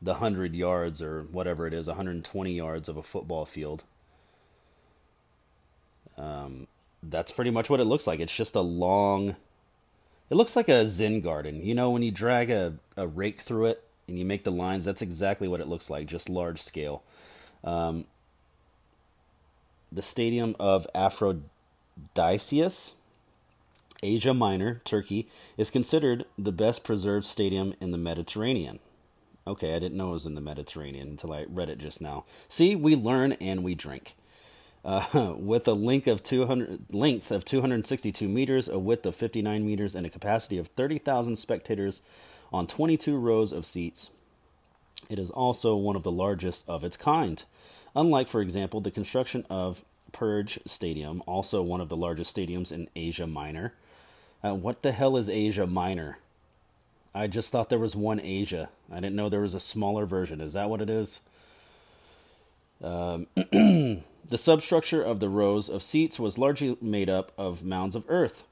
the 0.01 0.13
100 0.13 0.55
yards 0.55 1.03
or 1.03 1.23
whatever 1.25 1.67
it 1.67 1.75
is, 1.75 1.89
120 1.89 2.53
yards 2.53 2.89
of 2.89 2.97
a 2.97 3.03
football 3.03 3.45
field. 3.45 3.85
Um, 6.17 6.67
that's 7.03 7.33
pretty 7.33 7.51
much 7.51 7.71
what 7.71 7.81
it 7.81 7.85
looks 7.85 8.07
like. 8.07 8.21
It's 8.21 8.37
just 8.37 8.55
a 8.55 8.61
long. 8.61 9.37
It 10.31 10.37
looks 10.37 10.57
like 10.57 10.69
a 10.69 10.87
Zen 10.87 11.21
garden. 11.21 11.65
You 11.65 11.75
know, 11.75 11.91
when 11.91 12.03
you 12.03 12.11
drag 12.11 12.51
a, 12.51 12.75
a 12.97 13.07
rake 13.07 13.41
through 13.41 13.67
it 13.67 13.83
and 14.07 14.19
you 14.19 14.25
make 14.25 14.45
the 14.45 14.51
lines, 14.51 14.85
that's 14.85 15.03
exactly 15.03 15.49
what 15.49 15.61
it 15.61 15.69
looks 15.69 15.91
like, 15.91 16.07
just 16.07 16.29
large 16.29 16.61
scale. 16.61 17.03
Um, 17.65 18.05
the 19.91 20.03
stadium 20.03 20.55
of 20.61 20.87
Aphrodisias, 20.95 22.97
Asia 24.03 24.35
Minor, 24.35 24.81
Turkey, 24.85 25.29
is 25.57 25.71
considered 25.71 26.25
the 26.37 26.53
best 26.53 26.85
preserved 26.85 27.27
stadium 27.27 27.75
in 27.81 27.91
the 27.91 27.99
Mediterranean. 27.99 28.79
Okay, 29.49 29.75
I 29.75 29.79
didn't 29.79 29.97
know 29.97 30.11
it 30.11 30.13
was 30.13 30.27
in 30.27 30.35
the 30.35 30.43
Mediterranean 30.43 31.09
until 31.09 31.33
I 31.33 31.47
read 31.49 31.71
it 31.71 31.79
just 31.79 32.03
now. 32.03 32.27
See, 32.51 32.77
we 32.77 32.95
learn 32.95 33.33
and 33.33 33.65
we 33.65 33.75
drink. 33.75 34.15
Uh, 34.85 35.35
with 35.39 35.67
a 35.67 35.73
length 35.73 36.07
of 36.07 36.23
200 36.23 36.93
length 36.93 37.31
of 37.31 37.47
262 37.47 38.29
meters, 38.29 38.69
a 38.69 38.79
width 38.79 39.07
of 39.07 39.15
59 39.15 39.65
meters, 39.65 39.95
and 39.95 40.05
a 40.05 40.11
capacity 40.11 40.59
of 40.59 40.67
30,000 40.69 41.37
spectators 41.37 42.03
on 42.53 42.67
22 42.67 43.17
rows 43.17 43.53
of 43.53 43.65
seats. 43.65 44.11
It 45.09 45.19
is 45.19 45.31
also 45.31 45.77
one 45.77 45.97
of 45.97 46.03
the 46.03 46.13
largest 46.13 46.69
of 46.69 46.85
its 46.85 46.99
kind. 46.99 47.43
Unlike, 47.97 48.29
for 48.29 48.43
example, 48.43 48.83
the 48.83 48.91
construction 48.91 49.47
of 49.49 49.83
Perge 50.13 50.59
Stadium, 50.67 51.23
also 51.27 51.63
one 51.63 51.81
of 51.81 51.89
the 51.89 51.97
largest 51.97 52.37
stadiums 52.37 52.71
in 52.71 52.91
Asia 52.95 53.27
Minor. 53.27 53.73
Uh, 54.45 54.55
what 54.55 54.83
the 54.83 54.93
hell 54.93 55.17
is 55.17 55.31
Asia 55.31 55.67
Minor? 55.67 56.19
I 57.19 57.27
just 57.27 57.51
thought 57.51 57.69
there 57.69 57.81
was 57.81 57.97
one 57.97 58.21
Asia. 58.21 58.69
I 58.93 59.01
didn't 59.01 59.17
know 59.17 59.29
there 59.29 59.41
was 59.41 59.55
a 59.55 59.59
smaller 59.59 60.07
version. 60.07 60.41
Is 60.41 60.53
that 60.53 60.71
what 60.71 60.81
it 60.81 60.89
is? 60.89 61.23
Um, 62.81 63.27
the 63.35 64.37
substructure 64.37 65.03
of 65.03 65.19
the 65.19 65.29
rows 65.29 65.69
of 65.69 65.83
seats 65.83 66.21
was 66.21 66.39
largely 66.39 66.77
made 66.81 67.09
up 67.09 67.33
of 67.37 67.65
mounds 67.65 67.97
of 67.97 68.05
earth. 68.09 68.47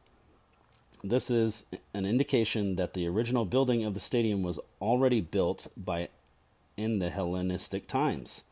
This 1.05 1.31
is 1.31 1.69
an 1.95 2.07
indication 2.07 2.75
that 2.75 2.95
the 2.95 3.07
original 3.07 3.45
building 3.45 3.85
of 3.85 3.95
the 3.95 4.01
stadium 4.01 4.43
was 4.43 4.59
already 4.83 5.21
built 5.21 5.69
by 5.77 6.09
in 6.77 6.99
the 6.99 7.11
Hellenistic 7.11 7.87
times. 7.87 8.43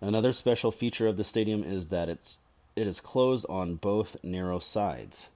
Another 0.00 0.32
special 0.32 0.72
feature 0.72 1.06
of 1.06 1.16
the 1.16 1.22
stadium 1.22 1.62
is 1.62 1.90
that 1.90 2.08
it's 2.08 2.40
it 2.74 2.88
is 2.88 3.00
closed 3.00 3.46
on 3.48 3.76
both 3.76 4.16
narrow 4.24 4.58
sides. 4.58 5.28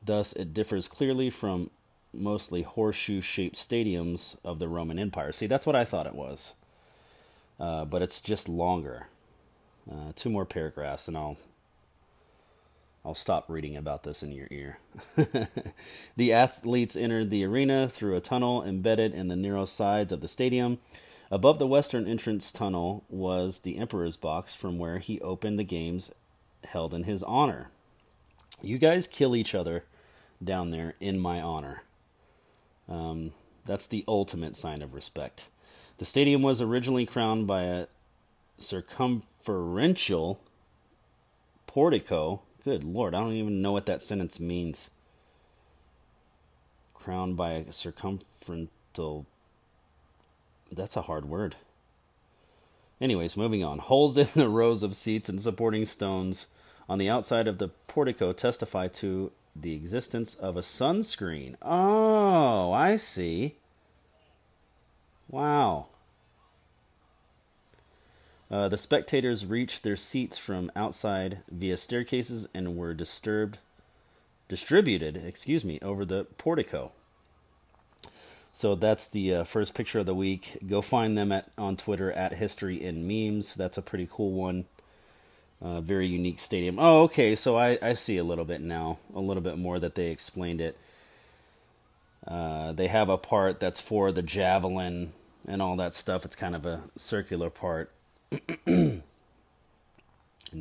Thus, 0.00 0.32
it 0.34 0.54
differs 0.54 0.86
clearly 0.86 1.28
from 1.28 1.70
mostly 2.12 2.62
horseshoe 2.62 3.20
shaped 3.20 3.56
stadiums 3.56 4.38
of 4.44 4.58
the 4.58 4.68
Roman 4.68 4.98
Empire. 4.98 5.32
See, 5.32 5.46
that's 5.46 5.66
what 5.66 5.76
I 5.76 5.84
thought 5.84 6.06
it 6.06 6.14
was. 6.14 6.54
Uh, 7.58 7.84
but 7.84 8.02
it's 8.02 8.20
just 8.20 8.48
longer. 8.48 9.06
Uh, 9.90 10.12
two 10.14 10.30
more 10.30 10.44
paragraphs, 10.44 11.08
and 11.08 11.16
I'll 11.16 11.36
I'll 13.04 13.14
stop 13.14 13.48
reading 13.48 13.76
about 13.76 14.02
this 14.02 14.24
in 14.24 14.32
your 14.32 14.48
ear. 14.50 14.78
the 16.16 16.32
athletes 16.32 16.96
entered 16.96 17.30
the 17.30 17.44
arena 17.44 17.88
through 17.88 18.16
a 18.16 18.20
tunnel 18.20 18.64
embedded 18.64 19.14
in 19.14 19.28
the 19.28 19.36
narrow 19.36 19.64
sides 19.64 20.10
of 20.10 20.22
the 20.22 20.28
stadium. 20.28 20.78
Above 21.30 21.60
the 21.60 21.68
western 21.68 22.08
entrance 22.08 22.52
tunnel 22.52 23.04
was 23.08 23.60
the 23.60 23.78
Emperor's 23.78 24.16
box 24.16 24.56
from 24.56 24.76
where 24.76 24.98
he 24.98 25.20
opened 25.20 25.56
the 25.56 25.64
games 25.64 26.12
held 26.64 26.92
in 26.92 27.04
his 27.04 27.22
honor. 27.22 27.70
You 28.60 28.76
guys 28.76 29.06
kill 29.06 29.36
each 29.36 29.54
other 29.54 29.84
down 30.42 30.70
there 30.70 30.94
in 30.98 31.20
my 31.20 31.40
honor. 31.40 31.82
Um, 32.96 33.32
that's 33.66 33.88
the 33.88 34.04
ultimate 34.08 34.56
sign 34.56 34.80
of 34.80 34.94
respect. 34.94 35.48
The 35.98 36.04
stadium 36.04 36.42
was 36.42 36.62
originally 36.62 37.04
crowned 37.04 37.46
by 37.46 37.62
a 37.62 37.86
circumferential 38.58 40.40
portico. 41.66 42.40
Good 42.64 42.84
lord, 42.84 43.14
I 43.14 43.20
don't 43.20 43.34
even 43.34 43.60
know 43.60 43.72
what 43.72 43.86
that 43.86 44.02
sentence 44.02 44.40
means. 44.40 44.90
Crowned 46.94 47.36
by 47.36 47.52
a 47.52 47.72
circumferential. 47.72 49.26
That's 50.72 50.96
a 50.96 51.02
hard 51.02 51.26
word. 51.26 51.54
Anyways, 53.00 53.36
moving 53.36 53.62
on. 53.62 53.78
Holes 53.78 54.16
in 54.16 54.26
the 54.34 54.48
rows 54.48 54.82
of 54.82 54.96
seats 54.96 55.28
and 55.28 55.40
supporting 55.40 55.84
stones 55.84 56.46
on 56.88 56.98
the 56.98 57.10
outside 57.10 57.46
of 57.46 57.58
the 57.58 57.68
portico 57.68 58.32
testify 58.32 58.88
to 58.88 59.30
the 59.60 59.74
existence 59.74 60.34
of 60.34 60.56
a 60.56 60.60
sunscreen. 60.60 61.56
Oh, 61.62 62.72
I 62.72 62.96
see. 62.96 63.56
Wow. 65.28 65.86
Uh, 68.50 68.68
the 68.68 68.76
spectators 68.76 69.44
reached 69.44 69.82
their 69.82 69.96
seats 69.96 70.38
from 70.38 70.70
outside 70.76 71.38
via 71.50 71.76
staircases 71.76 72.48
and 72.54 72.76
were 72.76 72.94
disturbed, 72.94 73.58
distributed, 74.48 75.16
excuse 75.16 75.64
me, 75.64 75.80
over 75.82 76.04
the 76.04 76.24
portico. 76.38 76.92
So 78.52 78.74
that's 78.74 79.08
the 79.08 79.34
uh, 79.34 79.44
first 79.44 79.74
picture 79.74 79.98
of 79.98 80.06
the 80.06 80.14
week. 80.14 80.58
Go 80.66 80.80
find 80.80 81.16
them 81.16 81.32
at 81.32 81.50
on 81.58 81.76
Twitter 81.76 82.12
at 82.12 82.34
History 82.34 82.82
in 82.82 83.06
Memes. 83.06 83.54
That's 83.54 83.76
a 83.76 83.82
pretty 83.82 84.08
cool 84.10 84.32
one. 84.32 84.64
Uh, 85.60 85.80
very 85.80 86.06
unique 86.06 86.38
stadium. 86.38 86.76
Oh, 86.78 87.04
okay. 87.04 87.34
So 87.34 87.56
I, 87.56 87.78
I 87.80 87.94
see 87.94 88.18
a 88.18 88.24
little 88.24 88.44
bit 88.44 88.60
now, 88.60 88.98
a 89.14 89.20
little 89.20 89.42
bit 89.42 89.56
more 89.56 89.78
that 89.78 89.94
they 89.94 90.10
explained 90.10 90.60
it. 90.60 90.76
Uh, 92.26 92.72
they 92.72 92.88
have 92.88 93.08
a 93.08 93.16
part 93.16 93.60
that's 93.60 93.80
for 93.80 94.12
the 94.12 94.22
javelin 94.22 95.12
and 95.46 95.62
all 95.62 95.76
that 95.76 95.94
stuff. 95.94 96.24
It's 96.24 96.36
kind 96.36 96.54
of 96.54 96.66
a 96.66 96.82
circular 96.96 97.50
part. 97.50 97.90
and 98.66 99.02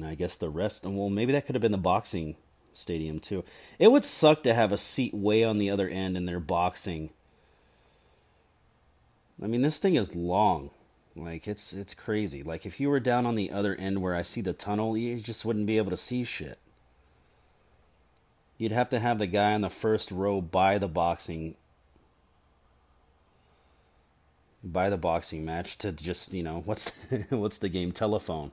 I 0.04 0.16
guess 0.16 0.38
the 0.38 0.50
rest, 0.50 0.86
well, 0.86 1.10
maybe 1.10 1.34
that 1.34 1.46
could 1.46 1.56
have 1.56 1.62
been 1.62 1.72
the 1.72 1.78
boxing 1.78 2.36
stadium 2.74 3.20
too. 3.20 3.44
It 3.80 3.92
would 3.92 4.04
suck 4.04 4.44
to 4.44 4.54
have 4.54 4.72
a 4.72 4.78
seat 4.78 5.14
way 5.14 5.44
on 5.44 5.58
the 5.58 5.72
other 5.72 5.90
end 5.90 6.16
and 6.16 6.28
they're 6.28 6.40
boxing. 6.40 7.10
I 9.42 9.48
mean, 9.48 9.62
this 9.62 9.80
thing 9.80 9.96
is 9.96 10.16
long. 10.16 10.70
Like 11.16 11.48
it's 11.48 11.72
it's 11.74 11.94
crazy. 11.94 12.44
Like 12.44 12.66
if 12.66 12.80
you 12.80 12.90
were 12.90 13.00
down 13.00 13.26
on 13.26 13.36
the 13.36 13.52
other 13.52 13.74
end 13.76 14.02
where 14.02 14.16
I 14.16 14.22
see 14.22 14.42
the 14.42 14.54
tunnel, 14.54 14.98
you 14.98 15.18
just 15.18 15.46
wouldn't 15.46 15.66
be 15.66 15.78
able 15.78 15.92
to 15.92 15.98
see 15.98 16.26
shit. 16.26 16.58
You'd 18.58 18.74
have 18.74 18.90
to 18.90 19.00
have 19.00 19.20
the 19.20 19.28
guy 19.28 19.54
on 19.54 19.62
the 19.62 19.70
first 19.70 20.12
row 20.12 20.42
by 20.42 20.78
the 20.78 20.88
boxing 20.88 21.56
buy 24.64 24.90
the 24.90 24.98
boxing 24.98 25.46
match 25.46 25.78
to 25.78 25.92
just 25.92 26.34
you 26.34 26.44
know 26.44 26.62
what's 26.66 26.92
the, 26.92 27.38
what's 27.38 27.60
the 27.60 27.70
game 27.70 27.92
telephone. 27.92 28.52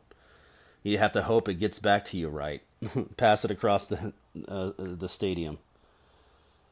You 0.84 0.98
have 0.98 1.12
to 1.12 1.22
hope 1.22 1.48
it 1.48 1.54
gets 1.54 1.78
back 1.78 2.04
to 2.06 2.16
you 2.16 2.28
right. 2.28 2.62
Pass 3.16 3.44
it 3.44 3.50
across 3.50 3.88
the 3.88 4.12
uh, 4.48 4.72
the 4.76 5.08
stadium. 5.08 5.58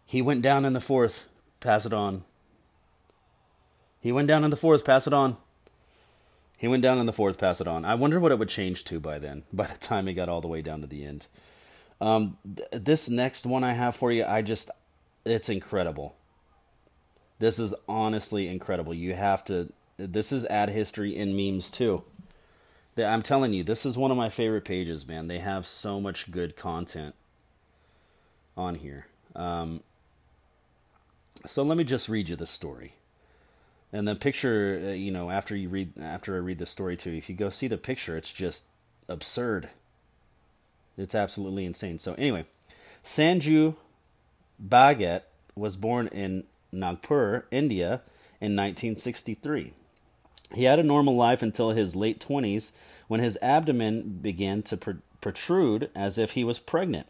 He 0.06 0.22
went 0.22 0.42
down 0.42 0.64
in 0.64 0.72
the 0.72 0.80
fourth. 0.80 1.28
Pass 1.60 1.86
it 1.86 1.92
on. 1.92 2.22
He 4.00 4.12
went 4.12 4.28
down 4.28 4.44
in 4.44 4.50
the 4.50 4.56
fourth. 4.56 4.84
Pass 4.84 5.06
it 5.06 5.12
on. 5.12 5.36
He 6.60 6.68
went 6.68 6.82
down 6.82 6.98
in 6.98 7.06
the 7.06 7.12
fourth. 7.12 7.38
Pass 7.38 7.62
it 7.62 7.66
on. 7.66 7.86
I 7.86 7.94
wonder 7.94 8.20
what 8.20 8.32
it 8.32 8.38
would 8.38 8.50
change 8.50 8.84
to 8.84 9.00
by 9.00 9.18
then. 9.18 9.44
By 9.52 9.66
the 9.66 9.78
time 9.78 10.06
he 10.06 10.12
got 10.12 10.28
all 10.28 10.42
the 10.42 10.48
way 10.48 10.60
down 10.60 10.82
to 10.82 10.86
the 10.86 11.06
end. 11.06 11.26
Um, 12.02 12.36
th- 12.54 12.68
this 12.72 13.08
next 13.08 13.46
one 13.46 13.64
I 13.64 13.72
have 13.72 13.96
for 13.96 14.12
you, 14.12 14.26
I 14.26 14.42
just, 14.42 14.70
it's 15.24 15.48
incredible. 15.48 16.16
This 17.38 17.58
is 17.58 17.74
honestly 17.88 18.46
incredible. 18.46 18.92
You 18.92 19.14
have 19.14 19.42
to. 19.46 19.72
This 19.96 20.32
is 20.32 20.44
ad 20.46 20.68
history 20.68 21.16
in 21.16 21.34
memes 21.34 21.70
too. 21.70 22.04
I'm 22.98 23.22
telling 23.22 23.54
you, 23.54 23.64
this 23.64 23.86
is 23.86 23.96
one 23.96 24.10
of 24.10 24.18
my 24.18 24.28
favorite 24.28 24.66
pages, 24.66 25.08
man. 25.08 25.28
They 25.28 25.38
have 25.38 25.66
so 25.66 25.98
much 25.98 26.30
good 26.30 26.56
content 26.56 27.14
on 28.54 28.74
here. 28.74 29.06
Um, 29.34 29.82
so 31.46 31.62
let 31.62 31.78
me 31.78 31.84
just 31.84 32.10
read 32.10 32.28
you 32.28 32.36
the 32.36 32.46
story. 32.46 32.92
And 33.92 34.06
the 34.06 34.14
picture, 34.14 34.82
uh, 34.88 34.92
you 34.92 35.10
know, 35.10 35.30
after 35.30 35.56
you 35.56 35.68
read, 35.68 35.98
after 36.00 36.36
I 36.36 36.38
read 36.38 36.58
the 36.58 36.66
story 36.66 36.96
too, 36.96 37.10
if 37.10 37.28
you 37.28 37.34
go 37.34 37.48
see 37.48 37.66
the 37.66 37.76
picture, 37.76 38.16
it's 38.16 38.32
just 38.32 38.68
absurd. 39.08 39.68
It's 40.96 41.14
absolutely 41.14 41.64
insane. 41.64 41.98
So 41.98 42.14
anyway, 42.14 42.44
Sanju 43.02 43.74
Bhagat 44.64 45.22
was 45.56 45.76
born 45.76 46.06
in 46.08 46.44
Nagpur, 46.72 47.46
India, 47.50 48.02
in 48.40 48.56
1963. 48.56 49.72
He 50.54 50.64
had 50.64 50.78
a 50.78 50.84
normal 50.84 51.16
life 51.16 51.42
until 51.42 51.70
his 51.70 51.96
late 51.96 52.20
20s 52.20 52.72
when 53.08 53.20
his 53.20 53.38
abdomen 53.42 54.18
began 54.22 54.62
to 54.64 54.76
pr- 54.76 54.90
protrude 55.20 55.90
as 55.94 56.18
if 56.18 56.32
he 56.32 56.44
was 56.44 56.58
pregnant. 56.58 57.06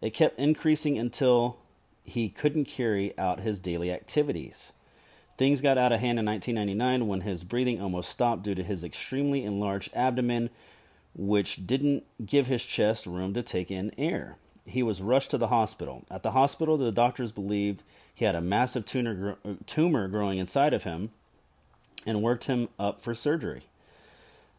It 0.00 0.14
kept 0.14 0.38
increasing 0.38 0.98
until 0.98 1.58
he 2.04 2.28
couldn't 2.28 2.64
carry 2.64 3.16
out 3.18 3.40
his 3.40 3.60
daily 3.60 3.92
activities. 3.92 4.72
Things 5.40 5.62
got 5.62 5.78
out 5.78 5.90
of 5.90 6.00
hand 6.00 6.18
in 6.18 6.26
1999 6.26 7.08
when 7.08 7.22
his 7.22 7.44
breathing 7.44 7.80
almost 7.80 8.10
stopped 8.10 8.42
due 8.42 8.54
to 8.54 8.62
his 8.62 8.84
extremely 8.84 9.42
enlarged 9.42 9.90
abdomen, 9.96 10.50
which 11.14 11.66
didn't 11.66 12.04
give 12.22 12.46
his 12.46 12.62
chest 12.62 13.06
room 13.06 13.32
to 13.32 13.42
take 13.42 13.70
in 13.70 13.90
air 13.96 14.36
he 14.66 14.82
was 14.82 15.00
rushed 15.00 15.30
to 15.30 15.38
the 15.38 15.48
hospital. 15.48 16.04
At 16.10 16.22
the 16.22 16.32
hospital, 16.32 16.76
the 16.76 16.92
doctors 16.92 17.32
believed 17.32 17.82
he 18.14 18.26
had 18.26 18.34
a 18.34 18.42
massive 18.42 18.84
tumor, 18.84 19.38
tumor 19.64 20.08
growing 20.08 20.38
inside 20.38 20.74
of 20.74 20.84
him 20.84 21.08
and 22.06 22.22
worked 22.22 22.44
him 22.44 22.68
up 22.78 23.00
for 23.00 23.14
surgery. 23.14 23.62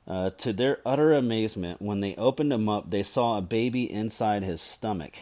Uh, 0.08 0.32
to 0.32 0.52
their 0.52 0.80
utter 0.84 1.14
amazement, 1.14 1.80
when 1.80 2.00
they 2.00 2.16
opened 2.16 2.52
him 2.52 2.68
up, 2.68 2.90
they 2.90 3.04
saw 3.04 3.38
a 3.38 3.42
baby 3.42 3.90
inside 3.92 4.42
his 4.44 4.62
stomach. 4.62 5.14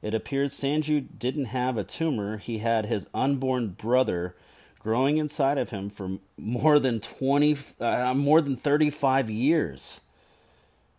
It 0.00 0.14
appeared 0.14 0.48
Sanju 0.48 1.06
didn't 1.18 1.46
have 1.46 1.76
a 1.76 1.84
tumor, 1.84 2.38
he 2.38 2.58
had 2.58 2.86
his 2.86 3.10
unborn 3.12 3.68
brother 3.68 4.34
growing 4.80 5.18
inside 5.18 5.58
of 5.58 5.70
him 5.70 5.90
for 5.90 6.18
more 6.36 6.78
than 6.78 7.00
20 7.00 7.56
uh, 7.80 8.14
more 8.14 8.40
than 8.40 8.56
35 8.56 9.30
years. 9.30 10.00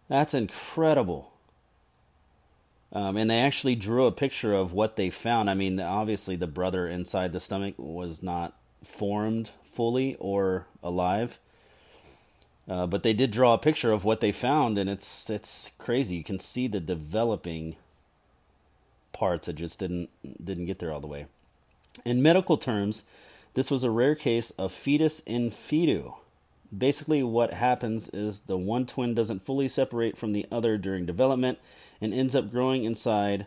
That's 0.08 0.34
incredible. 0.34 1.32
Um, 2.94 3.16
and 3.16 3.30
they 3.30 3.40
actually 3.40 3.76
drew 3.76 4.06
a 4.06 4.12
picture 4.12 4.54
of 4.54 4.74
what 4.74 4.98
they 4.98 5.10
found. 5.10 5.50
I 5.50 5.54
mean, 5.54 5.80
obviously, 5.80 6.36
the 6.36 6.48
brother 6.48 6.88
inside 6.88 7.32
the 7.32 7.40
stomach 7.40 7.76
was 7.78 8.22
not 8.22 8.54
formed 8.84 9.52
fully 9.64 10.16
or 10.20 10.68
alive. 10.84 11.40
Uh, 12.70 12.86
but 12.86 13.04
they 13.04 13.14
did 13.14 13.32
draw 13.32 13.54
a 13.54 13.58
picture 13.58 13.92
of 13.92 14.06
what 14.06 14.20
they 14.20 14.32
found, 14.32 14.78
and 14.78 14.90
it's 14.90 15.30
it's 15.30 15.72
crazy. 15.78 16.18
You 16.18 16.24
can 16.24 16.40
see 16.40 16.68
the 16.68 16.80
developing 16.80 17.76
parts. 19.14 19.48
It 19.48 19.56
just 19.56 19.80
didn't 19.80 20.10
didn't 20.44 20.68
get 20.68 20.80
there 20.80 20.92
all 20.92 21.00
the 21.00 21.08
way. 21.08 21.26
In 22.06 22.22
medical 22.22 22.58
terms, 22.58 23.06
this 23.54 23.70
was 23.70 23.84
a 23.84 23.92
rare 23.92 24.16
case 24.16 24.52
of 24.52 24.72
fetus 24.72 25.20
in 25.22 25.50
fetu. 25.50 26.16
Basically, 26.76 27.22
what 27.22 27.54
happens 27.54 28.08
is 28.10 28.42
the 28.42 28.58
one 28.58 28.86
twin 28.86 29.14
doesn't 29.14 29.42
fully 29.42 29.68
separate 29.68 30.18
from 30.18 30.32
the 30.32 30.46
other 30.52 30.78
during 30.78 31.06
development 31.06 31.60
and 32.00 32.14
ends 32.14 32.36
up 32.36 32.50
growing 32.50 32.86
inside 32.86 33.46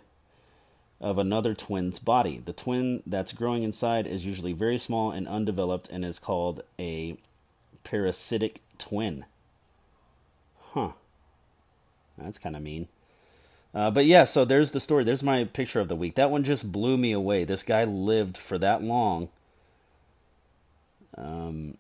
of 1.01 1.19
another 1.19 1.55
twin's 1.55 1.99
body. 1.99 2.39
The 2.39 2.53
twin 2.53 3.03
that's 3.07 3.33
growing 3.33 3.63
inside 3.63 4.07
is 4.07 4.27
usually 4.27 4.53
very 4.53 4.79
small 4.79 5.11
and 5.11 5.27
undeveloped 5.27 5.89
and 5.89 6.05
is 6.05 6.19
called 6.19 6.63
a 6.79 7.17
parasitic 7.83 8.61
twin. 8.79 9.25
Huh. 10.59 10.93
That's 12.19 12.39
kind 12.39 12.57
of 12.57 12.63
mean. 12.63 12.89
Uh, 13.75 13.91
but 13.91 14.07
yeah, 14.07 14.25
so 14.25 14.45
there's 14.45 14.73
the 14.73 14.81
story. 14.81 15.03
There's 15.03 15.23
my 15.23 15.45
picture 15.45 15.81
of 15.81 15.89
the 15.89 15.97
week. 15.97 16.15
That 16.15 16.31
one 16.31 16.45
just 16.45 16.71
blew 16.71 16.97
me 16.97 17.13
away. 17.13 17.45
This 17.45 17.63
guy 17.63 17.85
lived 17.85 18.37
for 18.37 18.57
that 18.59 18.83
long. 18.83 19.31
Um, 21.17 21.79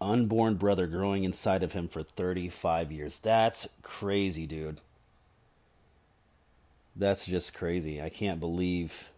unborn 0.00 0.56
brother 0.56 0.86
growing 0.86 1.24
inside 1.24 1.62
of 1.62 1.72
him 1.72 1.88
for 1.88 2.02
35 2.02 2.92
years. 2.92 3.20
That's 3.20 3.74
crazy, 3.82 4.46
dude. 4.46 4.80
That's 6.94 7.26
just 7.26 7.54
crazy. 7.54 8.00
I 8.02 8.08
can't 8.08 8.40
believe. 8.40 9.10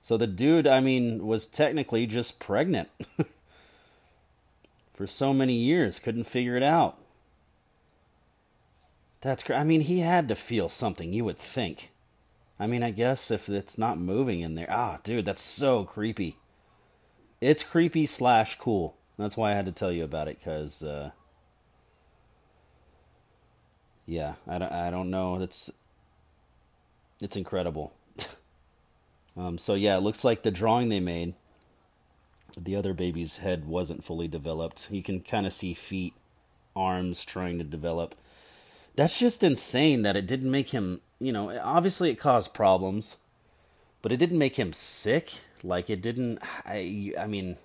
So 0.00 0.16
the 0.16 0.26
dude, 0.26 0.66
I 0.66 0.80
mean, 0.80 1.26
was 1.26 1.46
technically 1.46 2.06
just 2.06 2.38
pregnant 2.38 2.88
for 4.94 5.06
so 5.06 5.34
many 5.34 5.54
years, 5.54 5.98
couldn't 5.98 6.24
figure 6.24 6.56
it 6.56 6.62
out. 6.62 6.98
That's 9.20 9.50
I 9.50 9.64
mean, 9.64 9.80
he 9.80 10.00
had 10.00 10.28
to 10.28 10.34
feel 10.34 10.68
something, 10.68 11.12
you 11.12 11.24
would 11.24 11.38
think. 11.38 11.90
I 12.60 12.66
mean, 12.66 12.82
I 12.82 12.90
guess 12.90 13.30
if 13.30 13.48
it's 13.48 13.78
not 13.78 13.98
moving 13.98 14.40
in 14.40 14.54
there. 14.54 14.70
Ah, 14.70 14.98
dude, 15.02 15.24
that's 15.24 15.42
so 15.42 15.84
creepy. 15.84 16.36
It's 17.40 17.64
creepy 17.64 18.06
slash 18.06 18.56
cool. 18.56 18.96
That's 19.18 19.36
why 19.36 19.50
I 19.50 19.54
had 19.54 19.66
to 19.66 19.72
tell 19.72 19.92
you 19.92 20.04
about 20.04 20.28
it, 20.28 20.38
because, 20.38 20.82
uh, 20.82 21.10
yeah, 24.06 24.34
I 24.48 24.58
don't, 24.58 24.72
I 24.72 24.90
don't 24.90 25.10
know. 25.10 25.40
It's, 25.40 25.70
it's 27.20 27.36
incredible. 27.36 27.92
um, 29.36 29.58
so 29.58 29.74
yeah, 29.74 29.96
it 29.96 30.02
looks 30.02 30.24
like 30.24 30.42
the 30.42 30.50
drawing 30.50 30.88
they 30.88 31.00
made, 31.00 31.34
the 32.58 32.76
other 32.76 32.94
baby's 32.94 33.38
head 33.38 33.66
wasn't 33.66 34.04
fully 34.04 34.28
developed. 34.28 34.90
You 34.90 35.02
can 35.02 35.20
kind 35.20 35.46
of 35.46 35.52
see 35.52 35.74
feet, 35.74 36.14
arms 36.74 37.24
trying 37.24 37.58
to 37.58 37.64
develop 37.64 38.14
that's 38.96 39.18
just 39.18 39.42
insane 39.42 40.02
that 40.02 40.16
it 40.16 40.26
didn't 40.26 40.50
make 40.50 40.70
him, 40.70 41.00
you 41.18 41.32
know, 41.32 41.58
obviously 41.62 42.10
it 42.10 42.16
caused 42.16 42.54
problems, 42.54 43.16
but 44.02 44.12
it 44.12 44.18
didn't 44.18 44.38
make 44.38 44.56
him 44.56 44.72
sick. 44.72 45.32
Like 45.64 45.90
it 45.90 46.02
didn't 46.02 46.38
I 46.64 47.12
I 47.18 47.26
mean 47.26 47.56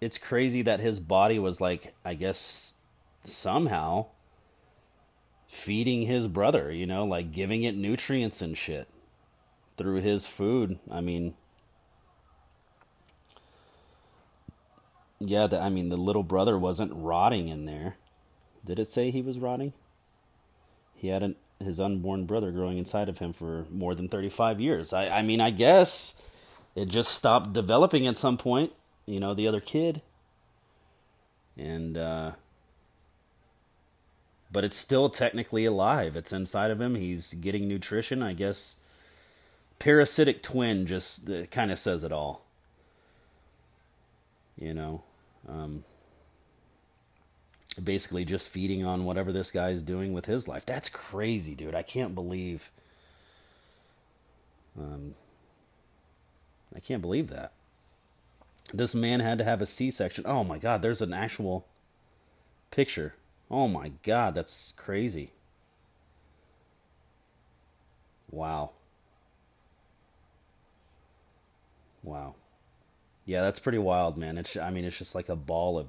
it's 0.00 0.18
crazy 0.18 0.62
that 0.62 0.78
his 0.78 1.00
body 1.00 1.38
was 1.40 1.60
like 1.60 1.94
I 2.04 2.14
guess 2.14 2.82
somehow 3.24 4.06
feeding 5.48 6.02
his 6.02 6.28
brother, 6.28 6.70
you 6.70 6.86
know, 6.86 7.04
like 7.04 7.32
giving 7.32 7.64
it 7.64 7.74
nutrients 7.76 8.42
and 8.42 8.56
shit 8.56 8.88
through 9.76 10.00
his 10.00 10.26
food. 10.26 10.78
I 10.90 11.00
mean, 11.00 11.34
yeah, 15.18 15.46
the, 15.46 15.60
I 15.60 15.68
mean, 15.68 15.88
the 15.88 15.96
little 15.96 16.22
brother 16.22 16.58
wasn't 16.58 16.92
rotting 16.94 17.48
in 17.48 17.64
there. 17.64 17.96
Did 18.64 18.78
it 18.78 18.86
say 18.86 19.10
he 19.10 19.22
was 19.22 19.38
rotting? 19.38 19.72
He 20.94 21.08
had 21.08 21.22
an, 21.22 21.36
his 21.62 21.80
unborn 21.80 22.26
brother 22.26 22.50
growing 22.50 22.78
inside 22.78 23.08
of 23.08 23.18
him 23.18 23.32
for 23.32 23.66
more 23.70 23.94
than 23.94 24.08
35 24.08 24.60
years. 24.60 24.92
I, 24.92 25.18
I 25.18 25.22
mean, 25.22 25.40
I 25.40 25.50
guess 25.50 26.20
it 26.74 26.86
just 26.86 27.12
stopped 27.12 27.52
developing 27.52 28.06
at 28.06 28.16
some 28.16 28.36
point, 28.36 28.72
you 29.06 29.20
know, 29.20 29.34
the 29.34 29.48
other 29.48 29.60
kid. 29.60 30.02
And, 31.56 31.96
uh, 31.96 32.32
but 34.52 34.64
it's 34.64 34.76
still 34.76 35.08
technically 35.08 35.64
alive. 35.64 36.16
It's 36.16 36.32
inside 36.32 36.70
of 36.70 36.80
him. 36.80 36.94
He's 36.94 37.34
getting 37.34 37.68
nutrition. 37.68 38.22
I 38.22 38.34
guess 38.34 38.80
parasitic 39.78 40.42
twin 40.42 40.86
just 40.86 41.28
uh, 41.30 41.46
kind 41.46 41.70
of 41.70 41.78
says 41.78 42.04
it 42.04 42.12
all. 42.12 42.44
You 44.58 44.72
know, 44.72 45.02
um, 45.48 45.82
basically 47.84 48.24
just 48.24 48.48
feeding 48.48 48.84
on 48.84 49.04
whatever 49.04 49.32
this 49.32 49.50
guy's 49.50 49.82
doing 49.82 50.12
with 50.12 50.26
his 50.26 50.48
life. 50.48 50.64
That's 50.66 50.88
crazy, 50.88 51.54
dude. 51.54 51.74
I 51.74 51.82
can't 51.82 52.14
believe. 52.14 52.70
Um, 54.78 55.14
I 56.74 56.80
can't 56.80 57.02
believe 57.02 57.28
that. 57.28 57.52
This 58.74 58.94
man 58.94 59.20
had 59.20 59.38
to 59.38 59.44
have 59.44 59.62
a 59.62 59.66
C 59.66 59.90
section. 59.90 60.24
Oh 60.26 60.44
my 60.44 60.58
God, 60.58 60.82
there's 60.82 61.02
an 61.02 61.12
actual 61.12 61.66
picture. 62.70 63.14
Oh 63.50 63.68
my 63.68 63.92
God, 64.02 64.34
that's 64.34 64.72
crazy. 64.72 65.30
Wow. 68.30 68.72
Wow. 72.02 72.34
Yeah, 73.24 73.42
that's 73.42 73.58
pretty 73.58 73.78
wild, 73.78 74.18
man. 74.18 74.38
It's 74.38 74.56
I 74.56 74.70
mean, 74.70 74.84
it's 74.84 74.98
just 74.98 75.14
like 75.14 75.28
a 75.28 75.36
ball 75.36 75.78
of 75.78 75.86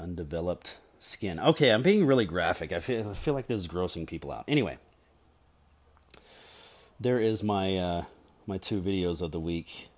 undeveloped 0.00 0.78
skin. 0.98 1.38
Okay, 1.38 1.70
I'm 1.70 1.82
being 1.82 2.06
really 2.06 2.24
graphic. 2.24 2.72
I 2.72 2.80
feel, 2.80 3.08
I 3.08 3.14
feel 3.14 3.34
like 3.34 3.46
this 3.46 3.60
is 3.60 3.68
grossing 3.68 4.06
people 4.06 4.32
out. 4.32 4.44
Anyway, 4.48 4.78
there 6.98 7.18
is 7.18 7.42
my 7.42 7.76
uh, 7.76 8.04
my 8.46 8.58
two 8.58 8.80
videos 8.80 9.22
of 9.22 9.32
the 9.32 9.40
week. 9.40 9.88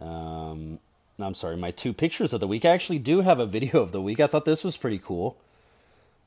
Um, 0.00 0.78
I'm 1.18 1.34
sorry, 1.34 1.56
my 1.56 1.70
two 1.70 1.92
pictures 1.92 2.32
of 2.32 2.40
the 2.40 2.48
week. 2.48 2.64
I 2.64 2.70
actually 2.70 2.98
do 2.98 3.20
have 3.20 3.38
a 3.38 3.46
video 3.46 3.80
of 3.80 3.92
the 3.92 4.02
week. 4.02 4.20
I 4.20 4.26
thought 4.26 4.44
this 4.44 4.64
was 4.64 4.76
pretty 4.76 4.98
cool. 4.98 5.38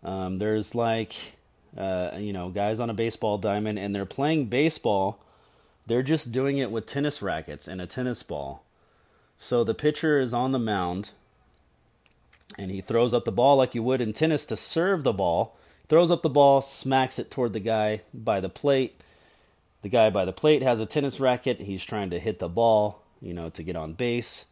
Um, 0.04 0.38
there's 0.38 0.74
like, 0.74 1.14
uh, 1.78 2.12
you 2.18 2.32
know, 2.32 2.50
guys 2.50 2.80
on 2.80 2.90
a 2.90 2.94
baseball 2.94 3.38
diamond, 3.38 3.80
and 3.80 3.94
they're 3.94 4.06
playing 4.06 4.46
baseball. 4.46 5.20
They're 5.86 6.04
just 6.04 6.32
doing 6.32 6.58
it 6.58 6.72
with 6.72 6.86
tennis 6.86 7.22
rackets 7.22 7.68
and 7.68 7.82
a 7.82 7.88
tennis 7.88 8.24
ball. 8.24 8.64
So 9.38 9.64
the 9.64 9.74
pitcher 9.74 10.20
is 10.20 10.34
on 10.34 10.52
the 10.52 10.60
mound 10.60 11.12
and 12.58 12.72
he 12.72 12.82
throws 12.82 13.14
up 13.14 13.26
the 13.26 13.32
ball 13.32 13.58
like 13.58 13.76
you 13.76 13.84
would 13.84 14.02
in 14.02 14.14
tennis 14.14 14.46
to 14.48 14.58
serve 14.58 15.04
the 15.04 15.14
ball. 15.14 15.56
Throws 15.88 16.12
up 16.12 16.22
the 16.22 16.30
ball, 16.30 16.62
smacks 16.62 17.20
it 17.20 17.32
toward 17.32 17.54
the 17.54 17.60
guy 17.60 18.02
by 18.14 18.42
the 18.42 18.50
plate. 18.50 19.02
The 19.84 19.90
guy 19.90 20.10
by 20.10 20.26
the 20.26 20.34
plate 20.34 20.64
has 20.64 20.80
a 20.80 20.86
tennis 20.86 21.20
racket. 21.20 21.60
He's 21.60 21.86
trying 21.86 22.10
to 22.10 22.20
hit 22.20 22.40
the 22.40 22.50
ball, 22.50 23.04
you 23.22 23.34
know, 23.34 23.50
to 23.52 23.64
get 23.64 23.76
on 23.76 23.94
base. 23.94 24.48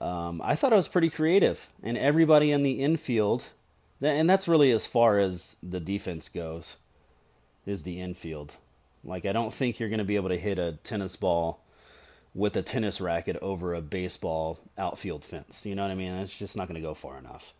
Um, 0.00 0.40
I 0.42 0.54
thought 0.54 0.72
it 0.72 0.76
was 0.76 0.88
pretty 0.88 1.10
creative, 1.10 1.68
and 1.82 1.98
everybody 1.98 2.52
in 2.52 2.62
the 2.62 2.82
infield, 2.82 3.44
and 4.00 4.30
that's 4.30 4.48
really 4.48 4.70
as 4.70 4.86
far 4.86 5.18
as 5.18 5.58
the 5.62 5.80
defense 5.80 6.28
goes, 6.28 6.78
is 7.66 7.82
the 7.82 8.00
infield. 8.00 8.56
Like 9.04 9.26
I 9.26 9.32
don't 9.32 9.52
think 9.52 9.78
you're 9.78 9.88
going 9.88 9.98
to 9.98 10.04
be 10.04 10.16
able 10.16 10.30
to 10.30 10.38
hit 10.38 10.58
a 10.58 10.78
tennis 10.82 11.16
ball 11.16 11.62
with 12.34 12.56
a 12.56 12.62
tennis 12.62 13.00
racket 13.00 13.36
over 13.42 13.74
a 13.74 13.80
baseball 13.80 14.58
outfield 14.78 15.24
fence. 15.24 15.66
You 15.66 15.74
know 15.74 15.82
what 15.82 15.90
I 15.90 15.96
mean? 15.96 16.12
It's 16.14 16.38
just 16.38 16.56
not 16.56 16.68
going 16.68 16.80
to 16.80 16.86
go 16.86 16.94
far 16.94 17.18
enough. 17.18 17.54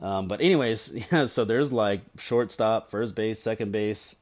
Um, 0.00 0.26
but 0.26 0.40
anyways, 0.40 1.06
yeah. 1.12 1.26
So 1.26 1.44
there's 1.44 1.72
like 1.72 2.00
shortstop, 2.18 2.88
first 2.88 3.14
base, 3.14 3.40
second 3.40 3.72
base, 3.72 4.16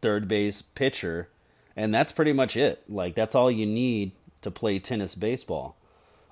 third 0.00 0.28
base, 0.28 0.62
pitcher, 0.62 1.28
and 1.76 1.94
that's 1.94 2.12
pretty 2.12 2.32
much 2.32 2.56
it. 2.56 2.82
Like 2.88 3.14
that's 3.14 3.34
all 3.34 3.50
you 3.50 3.66
need 3.66 4.12
to 4.42 4.50
play 4.50 4.78
tennis 4.78 5.14
baseball 5.14 5.76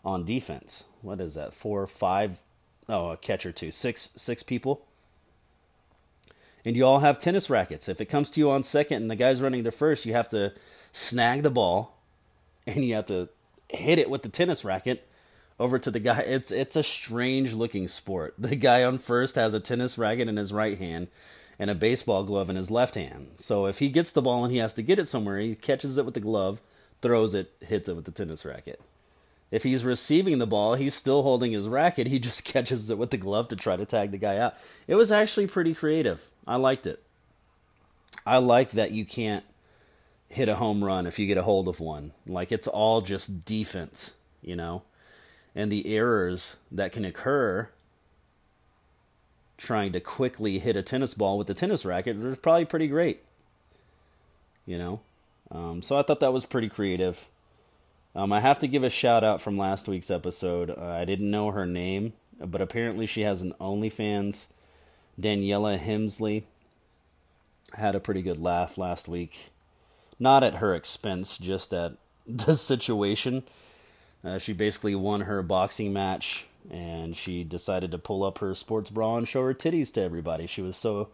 on 0.05 0.25
defense. 0.25 0.85
What 1.03 1.21
is 1.21 1.35
that? 1.35 1.55
Four, 1.55 1.87
five, 1.87 2.39
oh. 2.89 3.11
A 3.11 3.17
catcher 3.17 3.53
too. 3.53 3.71
Six, 3.71 4.13
six 4.17 4.43
people. 4.43 4.83
And 6.65 6.77
you 6.77 6.85
all 6.85 6.99
have 6.99 7.19
tennis 7.19 7.49
rackets. 7.49 7.89
If 7.89 8.01
it 8.01 8.07
comes 8.07 8.33
to 8.33 8.41
you 8.41 8.51
on 8.51 8.65
second 8.65 9.03
and 9.03 9.11
the 9.11 9.15
guy's 9.15 9.41
running 9.41 9.63
to 9.65 9.71
first, 9.71 10.05
you 10.05 10.15
have 10.15 10.29
to 10.31 10.53
snag 10.91 11.45
the 11.45 11.51
ball 11.51 11.96
and 12.67 12.85
you 12.85 12.95
have 12.95 13.07
to 13.07 13.29
hit 13.69 13.99
it 13.99 14.11
with 14.11 14.23
the 14.23 14.29
tennis 14.29 14.65
racket 14.65 15.07
over 15.59 15.79
to 15.79 15.91
the 15.91 16.01
guy. 16.01 16.21
It's 16.21 16.51
it's 16.51 16.77
a 16.77 16.83
strange 16.83 17.55
looking 17.55 17.89
sport. 17.89 18.35
The 18.39 18.57
guy 18.57 18.85
on 18.85 18.99
first 18.99 19.37
has 19.37 19.55
a 19.55 19.61
tennis 19.61 19.99
racket 19.99 20.29
in 20.29 20.37
his 20.37 20.53
right 20.53 20.79
hand 20.79 21.09
and 21.59 21.71
a 21.71 21.75
baseball 21.75 22.25
glove 22.25 22.51
in 22.51 22.57
his 22.57 22.71
left 22.71 22.95
hand. 22.95 23.29
So 23.35 23.67
if 23.67 23.79
he 23.79 23.89
gets 23.89 24.13
the 24.13 24.23
ball 24.23 24.45
and 24.45 24.53
he 24.53 24.59
has 24.59 24.75
to 24.75 24.83
get 24.83 24.99
it 24.99 25.07
somewhere, 25.07 25.39
he 25.39 25.55
catches 25.55 25.97
it 25.97 26.05
with 26.05 26.15
the 26.15 26.21
glove, 26.21 26.61
throws 27.01 27.35
it, 27.35 27.51
hits 27.61 27.89
it 27.89 27.97
with 27.97 28.05
the 28.05 28.11
tennis 28.11 28.45
racket. 28.45 28.81
If 29.51 29.63
he's 29.63 29.85
receiving 29.85 30.39
the 30.39 30.47
ball, 30.47 30.75
he's 30.75 30.95
still 30.95 31.23
holding 31.23 31.53
his 31.53 31.69
racket. 31.69 32.09
He 32.09 32.19
just 32.29 32.45
catches 32.45 32.91
it 32.91 32.99
with 32.99 33.11
the 33.11 33.17
glove 33.17 33.49
to 33.49 33.57
try 33.57 33.77
to 33.77 33.87
tag 33.87 34.11
the 34.11 34.19
guy 34.19 34.39
out. 34.39 34.55
It 34.87 34.97
was 34.97 35.13
actually 35.13 35.47
pretty 35.47 35.75
creative. 35.75 36.23
I 36.47 36.57
liked 36.57 36.87
it. 36.87 37.03
I 38.27 38.39
like 38.39 38.73
that 38.73 38.91
you 38.91 39.05
can't 39.05 39.45
hit 40.29 40.49
a 40.49 40.57
home 40.57 40.83
run 40.83 41.07
if 41.07 41.19
you 41.19 41.27
get 41.27 41.39
a 41.39 41.43
hold 41.43 41.69
of 41.69 41.81
one. 41.81 42.13
Like 42.27 42.53
it's 42.53 42.67
all 42.67 43.01
just 43.01 43.45
defense, 43.45 44.17
you 44.43 44.57
know? 44.57 44.83
And 45.55 45.73
the 45.73 45.95
errors 45.95 46.57
that 46.73 46.93
can 46.93 47.05
occur 47.05 47.69
trying 49.57 49.93
to 49.93 50.01
quickly 50.01 50.59
hit 50.59 50.77
a 50.77 50.83
tennis 50.83 51.15
ball 51.15 51.39
with 51.39 51.49
a 51.49 51.55
tennis 51.55 51.85
racket 51.85 52.23
are 52.23 52.37
probably 52.37 52.67
pretty 52.67 52.89
great, 52.89 53.23
you 54.67 54.77
know? 54.77 55.01
Um, 55.51 55.81
so 55.81 55.99
I 55.99 56.03
thought 56.03 56.21
that 56.21 56.33
was 56.33 56.45
pretty 56.45 56.69
creative. 56.69 57.29
Um, 58.15 58.33
I 58.33 58.41
have 58.41 58.59
to 58.61 58.69
give 58.69 58.85
a 58.85 58.91
shout 58.91 59.25
out 59.25 59.41
from 59.41 59.57
last 59.57 59.89
week's 59.89 60.11
episode. 60.11 60.71
Uh, 60.71 60.85
I 60.85 61.05
didn't 61.05 61.31
know 61.31 61.51
her 61.51 61.67
name, 61.67 62.13
but 62.39 62.61
apparently 62.61 63.07
she 63.07 63.23
has 63.23 63.43
an 63.43 63.55
OnlyFans. 63.61 64.53
Daniella 65.19 65.79
Hemsley 65.79 66.43
had 67.75 67.95
a 67.95 68.01
pretty 68.01 68.23
good 68.23 68.39
laugh 68.39 68.77
last 68.77 69.09
week 69.09 69.51
not 70.19 70.43
at 70.43 70.57
her 70.57 70.75
expense, 70.75 71.39
just 71.39 71.73
at 71.73 71.95
the 72.27 72.55
situation. 72.55 73.43
Uh, 74.25 74.39
she 74.39 74.53
basically 74.53 74.95
won 74.95 75.23
her 75.23 75.43
boxing 75.43 75.93
match 75.93 76.47
and 76.71 77.17
she 77.17 77.45
decided 77.45 77.93
to 77.93 77.99
pull 77.99 78.25
up 78.25 78.39
her 78.39 78.55
sports 78.55 78.91
bra 78.91 79.17
and 79.17 79.29
show 79.29 79.43
her 79.43 79.55
titties 79.55 79.93
to 79.95 80.03
everybody. 80.03 80.47
She 80.47 80.63
was 80.63 80.77
so 80.77 81.09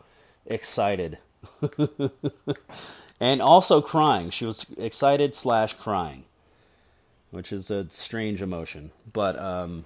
excited. 0.46 1.18
and 3.20 3.42
also 3.42 3.80
crying. 3.80 4.30
She 4.30 4.46
was 4.46 4.72
excited 4.78 5.34
slash 5.34 5.74
crying, 5.74 6.24
which 7.30 7.52
is 7.52 7.70
a 7.70 7.88
strange 7.90 8.40
emotion. 8.40 8.90
But 9.12 9.38
um, 9.38 9.84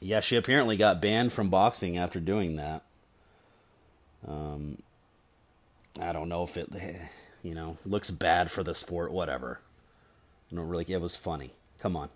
yeah, 0.00 0.20
she 0.20 0.36
apparently 0.36 0.76
got 0.76 1.02
banned 1.02 1.32
from 1.32 1.48
boxing 1.48 1.98
after 1.98 2.20
doing 2.20 2.56
that. 2.56 2.82
Um, 4.26 4.78
I 6.00 6.12
don't 6.12 6.28
know 6.28 6.42
if 6.42 6.56
it, 6.56 6.68
you 7.42 7.54
know, 7.54 7.76
looks 7.84 8.10
bad 8.10 8.50
for 8.50 8.62
the 8.62 8.74
sport. 8.74 9.12
Whatever. 9.12 9.60
I 10.50 10.56
don't 10.56 10.68
really. 10.68 10.84
It 10.88 11.00
was 11.00 11.16
funny. 11.16 11.50
Come 11.80 11.96
on. 11.96 12.08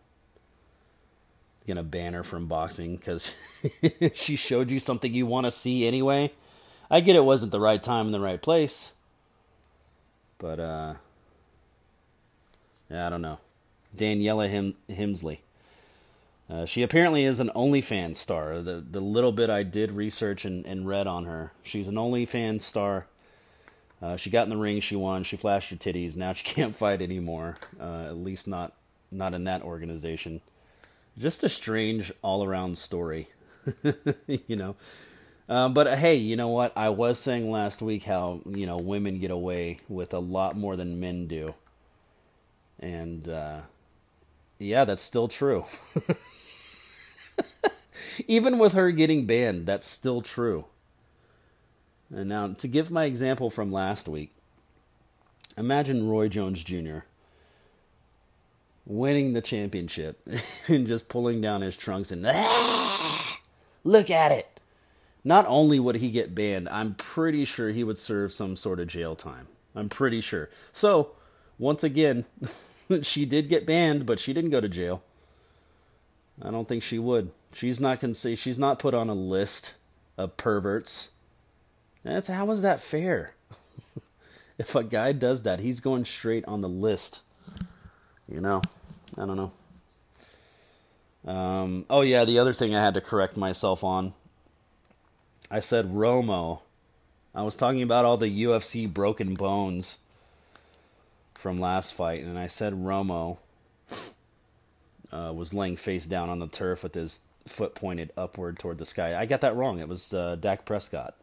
Gonna 1.67 1.83
ban 1.83 2.15
her 2.15 2.23
from 2.23 2.47
boxing 2.47 2.97
because 2.97 3.37
she 4.15 4.37
showed 4.37 4.71
you 4.71 4.79
something 4.79 5.13
you 5.13 5.27
want 5.27 5.45
to 5.45 5.51
see 5.51 5.87
anyway. 5.87 6.33
I 6.91 7.01
get 7.01 7.17
it 7.17 7.25
wasn't 7.25 7.53
the 7.53 7.61
right 7.61 7.83
time 7.83 8.07
in 8.07 8.13
the 8.13 8.21
right 8.21 8.41
place, 8.43 8.95
but 10.39 10.59
uh, 10.59 10.95
yeah, 12.91 13.07
I 13.07 13.11
don't 13.11 13.23
know. 13.23 13.39
Daniella 13.97 14.49
Him-. 14.49 14.75
Uh, 16.49 16.65
she 16.67 16.83
apparently 16.83 17.25
is 17.25 17.39
an 17.39 17.51
OnlyFans 17.55 18.17
star. 18.17 18.61
The 18.61 18.81
the 18.81 19.01
little 19.01 19.31
bit 19.31 19.51
I 19.51 19.63
did 19.63 19.93
research 19.93 20.45
and, 20.45 20.67
and 20.67 20.89
read 20.89 21.07
on 21.07 21.25
her, 21.27 21.53
she's 21.63 21.87
an 21.87 21.95
OnlyFans 21.95 22.63
star. 22.63 23.07
Uh, 24.03 24.17
she 24.17 24.31
got 24.31 24.45
in 24.45 24.49
the 24.49 24.57
ring, 24.57 24.81
she 24.81 24.97
won, 24.97 25.23
she 25.23 25.37
flashed 25.37 25.71
her 25.71 25.77
titties. 25.77 26.17
Now 26.17 26.33
she 26.33 26.45
can't 26.55 26.75
fight 26.75 27.03
anymore. 27.03 27.57
Uh, 27.79 28.07
at 28.07 28.17
least 28.17 28.49
not 28.49 28.73
not 29.11 29.35
in 29.35 29.45
that 29.45 29.63
organization. 29.63 30.41
Just 31.19 31.45
a 31.45 31.49
strange 31.49 32.13
all 32.23 32.45
around 32.45 32.79
story, 32.79 33.29
you 34.27 34.57
know. 34.57 34.77
Uh, 35.49 35.69
but 35.69 35.87
uh, 35.89 35.97
hey, 35.97 36.15
you 36.15 36.37
know 36.37 36.49
what? 36.49 36.73
I 36.77 36.91
was 36.91 37.19
saying 37.19 37.51
last 37.51 37.83
week 37.83 38.05
how 38.05 38.41
you 38.47 38.67
know 38.67 38.77
women 38.77 39.19
get 39.19 39.31
away 39.33 39.79
with 39.89 40.15
a 40.15 40.19
lot 40.21 40.57
more 40.57 40.77
than 40.77 41.01
men 41.01 41.27
do, 41.27 41.53
and 42.79 43.29
uh, 43.29 43.61
yeah, 44.59 44.85
that's 44.85 45.03
still 45.03 45.29
true. 45.29 45.65
Even 48.29 48.59
with 48.59 48.75
her 48.75 48.91
getting 48.93 49.27
banned, 49.27 49.67
that's 49.67 49.87
still 49.87 50.23
true. 50.23 50.65
And 52.15 52.29
now, 52.29 52.49
to 52.49 52.69
give 52.69 52.91
my 52.91 53.05
example 53.05 53.51
from 53.51 53.71
last 53.71 54.09
week, 54.09 54.31
imagine 55.57 56.09
Roy 56.09 56.29
Jones 56.29 56.63
Jr. 56.65 57.01
winning 58.85 59.33
the 59.33 59.43
championship 59.43 60.21
and 60.69 60.87
just 60.87 61.09
pulling 61.09 61.41
down 61.41 61.61
his 61.61 61.77
trunks 61.77 62.11
and 62.11 62.27
ah, 62.27 63.41
look 63.85 64.11
at 64.11 64.33
it. 64.33 64.61
Not 65.23 65.47
only 65.47 65.79
would 65.79 65.97
he 65.97 66.11
get 66.11 66.35
banned, 66.35 66.69
I'm 66.69 66.95
pretty 66.95 67.45
sure 67.45 67.71
he 67.71 67.85
would 67.85 67.99
serve 67.99 68.33
some 68.33 68.57
sort 68.57 68.81
of 68.81 68.89
jail 68.89 69.15
time. 69.15 69.47
I'm 69.75 69.89
pretty 69.89 70.21
sure. 70.21 70.49
So, 70.73 71.13
once 71.59 71.85
again, 71.85 72.25
she 73.03 73.25
did 73.27 73.49
get 73.49 73.67
banned, 73.67 74.07
but 74.07 74.19
she 74.19 74.33
didn't 74.33 74.51
go 74.51 74.61
to 74.61 74.69
jail. 74.69 75.03
I 76.43 76.51
don't 76.51 76.67
think 76.67 76.83
she 76.83 76.99
would. 76.99 77.31
She's 77.55 77.81
not 77.81 78.01
say 78.17 78.35
she's 78.35 78.59
not 78.59 78.79
put 78.79 78.95
on 78.95 79.11
a 79.11 79.15
list 79.15 79.75
of 80.17 80.37
perverts. 80.37 81.13
That's 82.03 82.29
how 82.29 82.51
is 82.51 82.63
that 82.63 82.81
fair? 82.81 83.35
if 84.59 84.75
a 84.75 84.85
guy 84.85 85.13
does 85.13 85.43
that, 85.43 85.61
he's 85.61 85.81
going 85.81 86.05
straight 86.05 86.45
on 86.47 86.61
the 86.61 86.69
list. 86.69 87.23
You 88.29 88.41
know, 88.41 88.63
I 89.19 89.27
don't 89.27 89.37
know. 89.37 89.53
Um, 91.31 91.85
oh 91.91 92.01
yeah, 92.01 92.25
the 92.25 92.39
other 92.39 92.53
thing 92.53 92.75
I 92.75 92.81
had 92.81 92.95
to 92.95 93.01
correct 93.01 93.37
myself 93.37 93.85
on. 93.85 94.13
I 95.51 95.59
said 95.61 95.87
Romo. 95.87 96.61
I 97.35 97.43
was 97.43 97.57
talking 97.57 97.83
about 97.83 98.05
all 98.05 98.17
the 98.17 98.45
UFC 98.45 98.93
broken 98.93 99.35
bones 99.35 99.99
from 101.35 101.59
last 101.59 101.95
fight, 101.95 102.21
and 102.21 102.39
I 102.39 102.47
said 102.47 102.73
Romo 102.73 103.39
uh, 105.13 105.33
was 105.35 105.55
laying 105.55 105.77
face 105.77 106.07
down 106.07 106.29
on 106.29 106.39
the 106.39 106.47
turf 106.47 106.83
with 106.83 106.95
his 106.95 107.27
foot 107.47 107.75
pointed 107.75 108.13
upward 108.17 108.59
toward 108.59 108.79
the 108.79 108.87
sky. 108.87 109.19
I 109.19 109.27
got 109.27 109.41
that 109.43 109.57
wrong. 109.57 109.81
It 109.81 109.89
was 109.89 110.15
uh, 110.15 110.37
Dak 110.37 110.65
Prescott. 110.65 111.15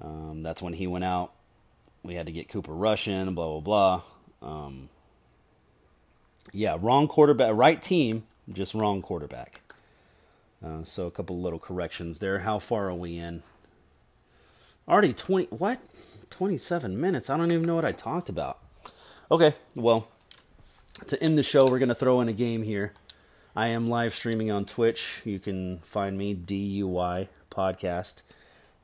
Um, 0.00 0.42
that's 0.42 0.62
when 0.62 0.72
he 0.72 0.86
went 0.86 1.04
out. 1.04 1.32
We 2.02 2.14
had 2.14 2.26
to 2.26 2.32
get 2.32 2.48
Cooper 2.48 2.72
Rush 2.72 3.08
in, 3.08 3.34
blah, 3.34 3.60
blah, 3.60 4.02
blah. 4.40 4.48
Um, 4.48 4.88
yeah, 6.52 6.78
wrong 6.80 7.08
quarterback, 7.08 7.54
right 7.54 7.80
team, 7.80 8.22
just 8.52 8.74
wrong 8.74 9.02
quarterback. 9.02 9.60
Uh, 10.64 10.84
so 10.84 11.06
a 11.06 11.10
couple 11.10 11.40
little 11.40 11.58
corrections 11.58 12.20
there. 12.20 12.38
How 12.38 12.58
far 12.58 12.88
are 12.88 12.94
we 12.94 13.16
in? 13.16 13.42
Already 14.88 15.12
20, 15.12 15.46
what? 15.56 15.78
27 16.30 17.00
minutes. 17.00 17.30
I 17.30 17.36
don't 17.36 17.52
even 17.52 17.66
know 17.66 17.76
what 17.76 17.84
I 17.84 17.92
talked 17.92 18.28
about. 18.28 18.58
Okay, 19.30 19.52
well, 19.74 20.08
to 21.08 21.22
end 21.22 21.38
the 21.38 21.42
show, 21.42 21.64
we're 21.66 21.78
going 21.78 21.90
to 21.90 21.94
throw 21.94 22.20
in 22.20 22.28
a 22.28 22.32
game 22.32 22.62
here. 22.62 22.92
I 23.54 23.68
am 23.68 23.88
live 23.88 24.14
streaming 24.14 24.50
on 24.50 24.64
Twitch. 24.64 25.22
You 25.24 25.38
can 25.38 25.78
find 25.78 26.16
me, 26.16 26.34
DUI 26.34 27.28
Podcast. 27.50 28.22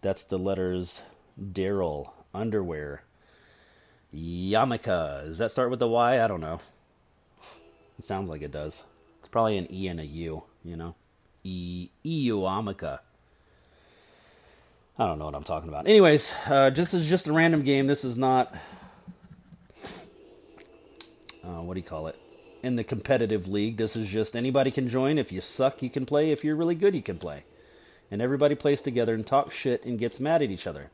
That's 0.07 0.27
the 0.27 0.39
letters 0.39 1.03
Daryl 1.37 2.13
Underwear. 2.33 3.03
Yamaka. 4.15 5.25
Does 5.25 5.39
that 5.39 5.51
start 5.51 5.69
with 5.69 5.81
the 5.81 5.89
Y? 5.89 6.23
I 6.23 6.29
don't 6.29 6.41
know. 6.41 6.61
It 7.99 8.05
sounds 8.05 8.29
like 8.29 8.41
it 8.43 8.53
does. 8.53 8.85
It's 9.19 9.27
probably 9.27 9.59
an 9.59 9.67
E 9.69 9.89
and 9.89 9.99
a 9.99 10.07
U, 10.07 10.45
you 10.65 10.77
know? 10.77 10.95
E 11.43 11.89
Iuamica. 12.05 13.01
I 14.97 15.07
don't 15.07 15.19
know 15.19 15.25
what 15.25 15.35
I'm 15.35 15.43
talking 15.43 15.69
about. 15.69 15.89
Anyways, 15.89 16.37
uh, 16.47 16.71
just 16.71 16.95
as 16.95 17.11
just 17.11 17.27
a 17.27 17.33
random 17.33 17.63
game. 17.63 17.89
This 17.89 18.05
is 18.05 18.17
not. 18.17 18.55
Uh, 21.43 21.63
what 21.63 21.75
do 21.75 21.81
you 21.81 21.87
call 21.87 22.07
it? 22.07 22.17
In 22.63 22.77
the 22.77 22.85
competitive 22.85 23.49
league, 23.49 23.77
this 23.77 23.97
is 23.97 24.07
just 24.07 24.37
anybody 24.37 24.71
can 24.71 24.89
join. 24.89 25.19
If 25.19 25.33
you 25.33 25.41
suck, 25.41 25.83
you 25.83 25.91
can 25.91 26.07
play. 26.07 26.31
If 26.31 26.45
you're 26.45 26.55
really 26.55 26.77
good, 26.77 26.95
you 26.95 27.03
can 27.03 27.19
play. 27.19 27.43
And 28.11 28.23
everybody 28.23 28.55
plays 28.55 28.83
together 28.83 29.15
and 29.15 29.27
talks 29.27 29.55
shit 29.55 29.85
and 29.85 29.99
gets 29.99 30.21
mad 30.21 30.43
at 30.43 30.51
each 30.51 30.67
other. 30.67 30.91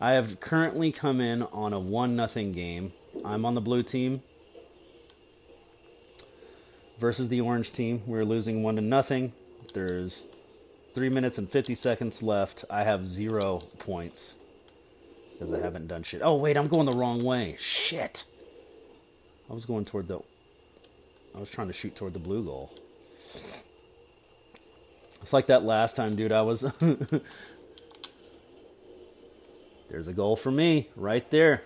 I 0.00 0.12
have 0.12 0.40
currently 0.40 0.92
come 0.92 1.20
in 1.20 1.42
on 1.42 1.72
a 1.72 1.80
one 1.80 2.16
nothing 2.16 2.52
game. 2.52 2.92
I'm 3.24 3.44
on 3.44 3.54
the 3.54 3.60
blue 3.60 3.82
team 3.82 4.22
versus 6.98 7.28
the 7.28 7.40
orange 7.40 7.72
team. 7.72 8.00
We're 8.06 8.24
losing 8.24 8.62
one 8.62 8.76
to 8.76 8.82
nothing. 8.82 9.32
There's 9.72 10.34
three 10.94 11.08
minutes 11.08 11.38
and 11.38 11.48
50 11.48 11.74
seconds 11.74 12.22
left. 12.22 12.64
I 12.70 12.82
have 12.82 13.06
zero 13.06 13.62
points 13.78 14.40
because 15.32 15.52
I 15.52 15.60
haven't 15.60 15.88
done 15.88 16.02
shit. 16.02 16.20
Oh, 16.22 16.36
wait, 16.36 16.56
I'm 16.56 16.68
going 16.68 16.86
the 16.86 16.96
wrong 16.96 17.24
way. 17.24 17.56
Shit. 17.58 18.24
I 19.50 19.52
was 19.52 19.64
going 19.64 19.84
toward 19.84 20.08
the. 20.08 20.20
I 21.34 21.40
was 21.40 21.50
trying 21.50 21.66
to 21.66 21.72
shoot 21.72 21.94
toward 21.94 22.14
the 22.14 22.20
blue 22.20 22.44
goal. 22.44 22.72
It's 25.24 25.32
like 25.32 25.46
that 25.46 25.64
last 25.64 25.96
time, 25.96 26.16
dude. 26.16 26.32
I 26.32 26.42
was. 26.42 26.60
There's 29.88 30.06
a 30.06 30.12
goal 30.12 30.36
for 30.36 30.50
me 30.50 30.90
right 30.96 31.30
there. 31.30 31.62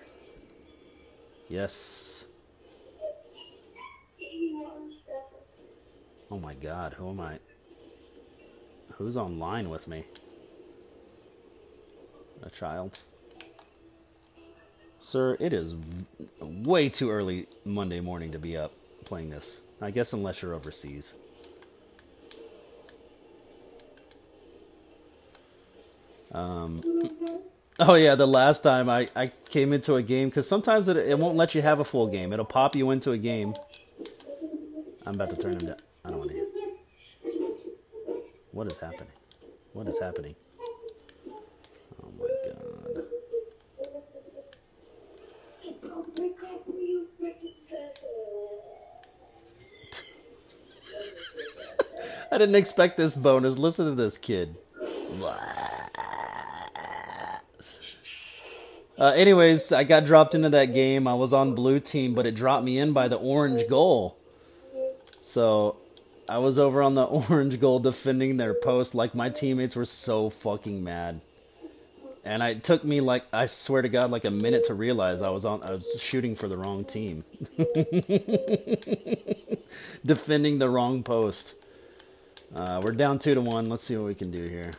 Yes. 1.48 2.28
Oh 6.30 6.38
my 6.38 6.54
god, 6.54 6.92
who 6.92 7.10
am 7.10 7.18
I? 7.18 7.40
Who's 8.92 9.16
online 9.16 9.70
with 9.70 9.88
me? 9.88 10.04
A 12.44 12.50
child. 12.50 13.00
Sir, 14.98 15.36
it 15.40 15.52
is 15.52 15.74
way 16.40 16.88
too 16.88 17.10
early 17.10 17.48
Monday 17.64 17.98
morning 17.98 18.30
to 18.30 18.38
be 18.38 18.56
up 18.56 18.70
playing 19.04 19.30
this. 19.30 19.66
I 19.82 19.90
guess 19.90 20.12
unless 20.12 20.42
you're 20.42 20.54
overseas. 20.54 21.16
Um, 26.32 26.80
oh 27.80 27.94
yeah, 27.94 28.14
the 28.14 28.26
last 28.26 28.62
time 28.62 28.88
I, 28.88 29.06
I 29.16 29.28
came 29.50 29.72
into 29.72 29.94
a 29.94 30.02
game 30.02 30.28
because 30.28 30.48
sometimes 30.48 30.88
it, 30.88 30.96
it 30.96 31.18
won't 31.18 31.36
let 31.36 31.54
you 31.54 31.62
have 31.62 31.80
a 31.80 31.84
full 31.84 32.06
game. 32.06 32.32
It'll 32.32 32.44
pop 32.44 32.76
you 32.76 32.90
into 32.90 33.12
a 33.12 33.18
game. 33.18 33.54
I'm 35.06 35.14
about 35.14 35.30
to 35.30 35.36
turn 35.36 35.52
him 35.52 35.68
down. 35.68 35.76
I 36.04 36.10
don't 36.10 36.18
want 36.18 36.30
to 36.30 36.36
hear. 36.36 36.46
What 38.52 38.70
is 38.72 38.80
happening? 38.80 39.08
What 39.72 39.86
is 39.86 40.00
happening? 40.00 40.34
Oh 42.02 42.10
my 42.18 42.26
god. 42.46 43.04
I 52.32 52.38
didn't 52.38 52.56
expect 52.56 52.96
this 52.96 53.16
bonus. 53.16 53.58
Listen 53.58 53.86
to 53.86 53.94
this 53.94 54.18
kid. 54.18 54.56
Uh, 58.98 59.12
anyways, 59.14 59.70
I 59.70 59.84
got 59.84 60.04
dropped 60.04 60.34
into 60.34 60.48
that 60.48 60.74
game. 60.74 61.06
I 61.06 61.14
was 61.14 61.32
on 61.32 61.54
blue 61.54 61.78
team, 61.78 62.14
but 62.14 62.26
it 62.26 62.34
dropped 62.34 62.64
me 62.64 62.78
in 62.78 62.92
by 62.92 63.06
the 63.06 63.16
orange 63.16 63.68
goal. 63.68 64.16
So 65.20 65.76
I 66.28 66.38
was 66.38 66.58
over 66.58 66.82
on 66.82 66.94
the 66.94 67.04
orange 67.30 67.60
goal 67.60 67.78
defending 67.78 68.36
their 68.36 68.54
post. 68.54 68.96
Like 68.96 69.14
my 69.14 69.30
teammates 69.30 69.76
were 69.76 69.84
so 69.84 70.30
fucking 70.30 70.82
mad, 70.82 71.20
and 72.24 72.42
it 72.42 72.64
took 72.64 72.82
me 72.82 73.00
like 73.00 73.22
I 73.32 73.46
swear 73.46 73.82
to 73.82 73.88
God, 73.88 74.10
like 74.10 74.24
a 74.24 74.32
minute 74.32 74.64
to 74.64 74.74
realize 74.74 75.22
I 75.22 75.30
was 75.30 75.44
on. 75.44 75.62
I 75.62 75.70
was 75.70 75.96
shooting 76.00 76.34
for 76.34 76.48
the 76.48 76.56
wrong 76.56 76.84
team, 76.84 77.22
defending 80.04 80.58
the 80.58 80.68
wrong 80.68 81.04
post. 81.04 81.54
Uh, 82.56 82.80
we're 82.82 82.92
down 82.92 83.20
two 83.20 83.34
to 83.34 83.40
one. 83.40 83.68
Let's 83.68 83.84
see 83.84 83.96
what 83.96 84.06
we 84.06 84.14
can 84.16 84.32
do 84.32 84.42
here. 84.42 84.72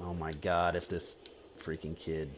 Oh 0.00 0.14
my 0.14 0.30
God! 0.30 0.76
If 0.76 0.86
this 0.86 1.24
freaking 1.58 1.98
kid. 1.98 2.30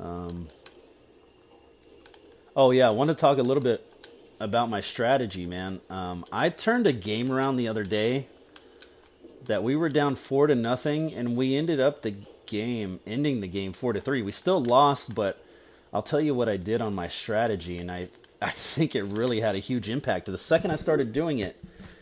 Um, 0.00 0.46
oh 2.56 2.70
yeah, 2.70 2.88
I 2.88 2.90
want 2.90 3.08
to 3.08 3.14
talk 3.14 3.38
a 3.38 3.42
little 3.42 3.62
bit 3.62 3.84
about 4.40 4.68
my 4.68 4.80
strategy, 4.80 5.46
man. 5.46 5.80
Um, 5.88 6.24
I 6.32 6.48
turned 6.48 6.86
a 6.86 6.92
game 6.92 7.30
around 7.30 7.56
the 7.56 7.68
other 7.68 7.84
day 7.84 8.26
that 9.46 9.62
we 9.62 9.76
were 9.76 9.88
down 9.88 10.14
four 10.14 10.46
to 10.46 10.54
nothing, 10.54 11.14
and 11.14 11.36
we 11.36 11.56
ended 11.56 11.80
up 11.80 12.02
the 12.02 12.14
game 12.46 13.00
ending 13.06 13.40
the 13.40 13.48
game 13.48 13.72
four 13.72 13.92
to 13.92 14.00
three. 14.00 14.22
We 14.22 14.32
still 14.32 14.62
lost, 14.62 15.14
but 15.14 15.42
I'll 15.92 16.02
tell 16.02 16.20
you 16.20 16.34
what 16.34 16.48
I 16.48 16.56
did 16.56 16.82
on 16.82 16.94
my 16.94 17.08
strategy, 17.08 17.78
and 17.78 17.90
I 17.90 18.08
I 18.42 18.50
think 18.50 18.96
it 18.96 19.04
really 19.04 19.40
had 19.40 19.54
a 19.54 19.58
huge 19.58 19.88
impact. 19.88 20.26
The 20.26 20.36
second 20.36 20.72
I 20.72 20.76
started 20.76 21.12
doing 21.12 21.38
it, 21.38 21.56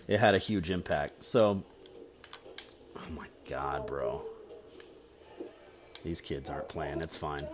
it 0.08 0.18
had 0.18 0.34
a 0.34 0.38
huge 0.38 0.70
impact. 0.70 1.22
So, 1.22 1.62
oh 2.96 3.10
my 3.14 3.26
god, 3.48 3.86
bro, 3.86 4.22
these 6.02 6.22
kids 6.22 6.48
aren't 6.48 6.68
playing. 6.68 7.02
It's 7.02 7.16
fine. 7.16 7.44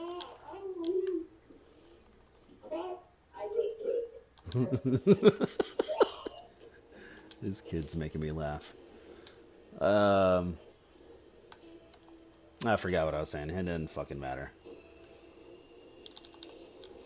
this 7.42 7.60
kid's 7.60 7.94
making 7.94 8.22
me 8.22 8.30
laugh. 8.30 8.72
Um, 9.80 10.54
I 12.64 12.76
forgot 12.76 13.04
what 13.04 13.14
I 13.14 13.20
was 13.20 13.30
saying. 13.30 13.50
It 13.50 13.62
doesn't 13.64 13.90
fucking 13.90 14.18
matter. 14.18 14.50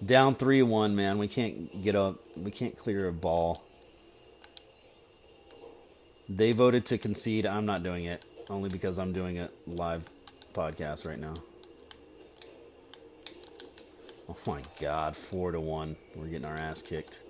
Down 0.05 0.35
three 0.37 0.63
one, 0.63 0.95
man. 0.95 1.19
We 1.19 1.27
can't 1.29 1.83
get 1.83 1.97
up. 1.97 2.17
We 2.37 2.51
can't 2.51 2.77
clear 2.77 3.09
a 3.09 3.13
ball. 3.13 3.63
They 6.29 6.53
voted 6.53 6.87
to 6.87 6.99
concede. 6.99 7.47
I'm 7.47 7.67
not 7.67 7.83
doing 7.83 8.05
it 8.05 8.25
only 8.49 8.71
because 8.71 8.99
I'm 8.99 9.13
doing 9.13 9.41
a 9.41 9.51
live 9.67 10.09
podcast 10.55 11.07
right 11.07 11.19
now. 11.19 11.35
Oh 14.29 14.37
my 14.47 14.63
god, 14.81 15.17
four 15.17 15.51
to 15.51 15.61
one. 15.61 15.97
We're 16.15 16.27
getting 16.27 16.45
our 16.45 16.55
ass 16.55 16.83
kicked. 16.83 17.25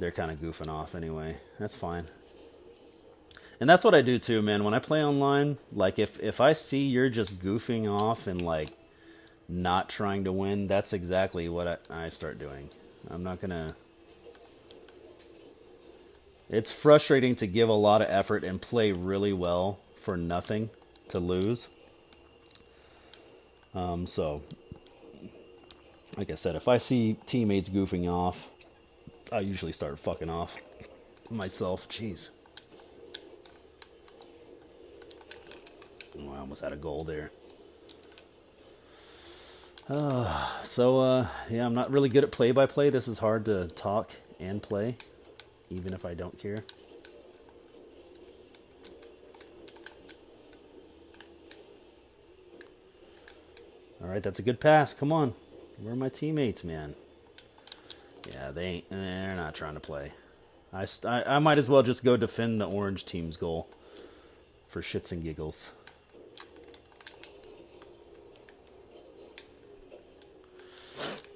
They're 0.00 0.10
kind 0.10 0.30
of 0.30 0.38
goofing 0.38 0.68
off 0.68 0.94
anyway. 0.94 1.36
That's 1.58 1.76
fine. 1.76 2.06
And 3.60 3.68
that's 3.68 3.84
what 3.84 3.94
I 3.94 4.00
do 4.00 4.18
too, 4.18 4.40
man. 4.40 4.64
When 4.64 4.72
I 4.72 4.78
play 4.78 5.04
online, 5.04 5.58
like 5.74 5.98
if 5.98 6.18
if 6.20 6.40
I 6.40 6.54
see 6.54 6.86
you're 6.86 7.10
just 7.10 7.44
goofing 7.44 7.86
off 7.86 8.26
and 8.26 8.40
like 8.40 8.70
not 9.46 9.90
trying 9.90 10.24
to 10.24 10.32
win, 10.32 10.66
that's 10.66 10.94
exactly 10.94 11.50
what 11.50 11.82
I, 11.90 12.04
I 12.06 12.08
start 12.08 12.38
doing. 12.38 12.70
I'm 13.10 13.22
not 13.22 13.40
gonna. 13.40 13.74
It's 16.48 16.72
frustrating 16.72 17.34
to 17.36 17.46
give 17.46 17.68
a 17.68 17.72
lot 17.72 18.00
of 18.00 18.08
effort 18.08 18.42
and 18.42 18.60
play 18.60 18.92
really 18.92 19.34
well 19.34 19.78
for 19.96 20.16
nothing 20.16 20.70
to 21.08 21.18
lose. 21.18 21.68
Um, 23.74 24.06
so, 24.06 24.40
like 26.16 26.30
I 26.30 26.34
said, 26.34 26.56
if 26.56 26.68
I 26.68 26.78
see 26.78 27.16
teammates 27.26 27.68
goofing 27.68 28.10
off, 28.10 28.50
I 29.32 29.40
usually 29.40 29.72
start 29.72 29.98
fucking 29.98 30.28
off 30.28 30.60
myself. 31.30 31.88
Jeez. 31.88 32.30
Oh, 36.18 36.32
I 36.32 36.38
almost 36.38 36.62
had 36.62 36.72
a 36.72 36.76
goal 36.76 37.04
there. 37.04 37.30
Uh, 39.88 40.62
so, 40.62 41.00
uh, 41.00 41.26
yeah, 41.48 41.64
I'm 41.64 41.74
not 41.74 41.90
really 41.90 42.08
good 42.08 42.24
at 42.24 42.32
play 42.32 42.50
by 42.50 42.66
play. 42.66 42.90
This 42.90 43.08
is 43.08 43.18
hard 43.18 43.44
to 43.46 43.68
talk 43.68 44.12
and 44.40 44.62
play, 44.62 44.96
even 45.68 45.94
if 45.94 46.04
I 46.04 46.14
don't 46.14 46.36
care. 46.38 46.62
All 54.02 54.08
right, 54.08 54.22
that's 54.22 54.38
a 54.38 54.42
good 54.42 54.60
pass. 54.60 54.92
Come 54.92 55.12
on. 55.12 55.34
Where 55.82 55.92
are 55.92 55.96
my 55.96 56.08
teammates, 56.08 56.64
man? 56.64 56.94
Yeah, 58.28 58.50
they 58.50 58.64
ain't. 58.64 58.84
Eh, 58.90 58.96
they're 58.96 59.36
not 59.36 59.54
trying 59.54 59.74
to 59.74 59.80
play. 59.80 60.12
I, 60.72 60.86
I, 61.04 61.36
I 61.36 61.38
might 61.38 61.58
as 61.58 61.68
well 61.68 61.82
just 61.82 62.04
go 62.04 62.16
defend 62.16 62.60
the 62.60 62.68
orange 62.68 63.04
team's 63.04 63.36
goal 63.36 63.68
for 64.68 64.82
shits 64.82 65.12
and 65.12 65.22
giggles. 65.22 65.74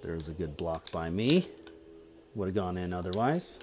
There's 0.02 0.28
a 0.28 0.34
good 0.34 0.56
block 0.56 0.92
by 0.92 1.10
me. 1.10 1.46
Would 2.34 2.46
have 2.46 2.54
gone 2.54 2.76
in 2.76 2.92
otherwise. 2.92 3.58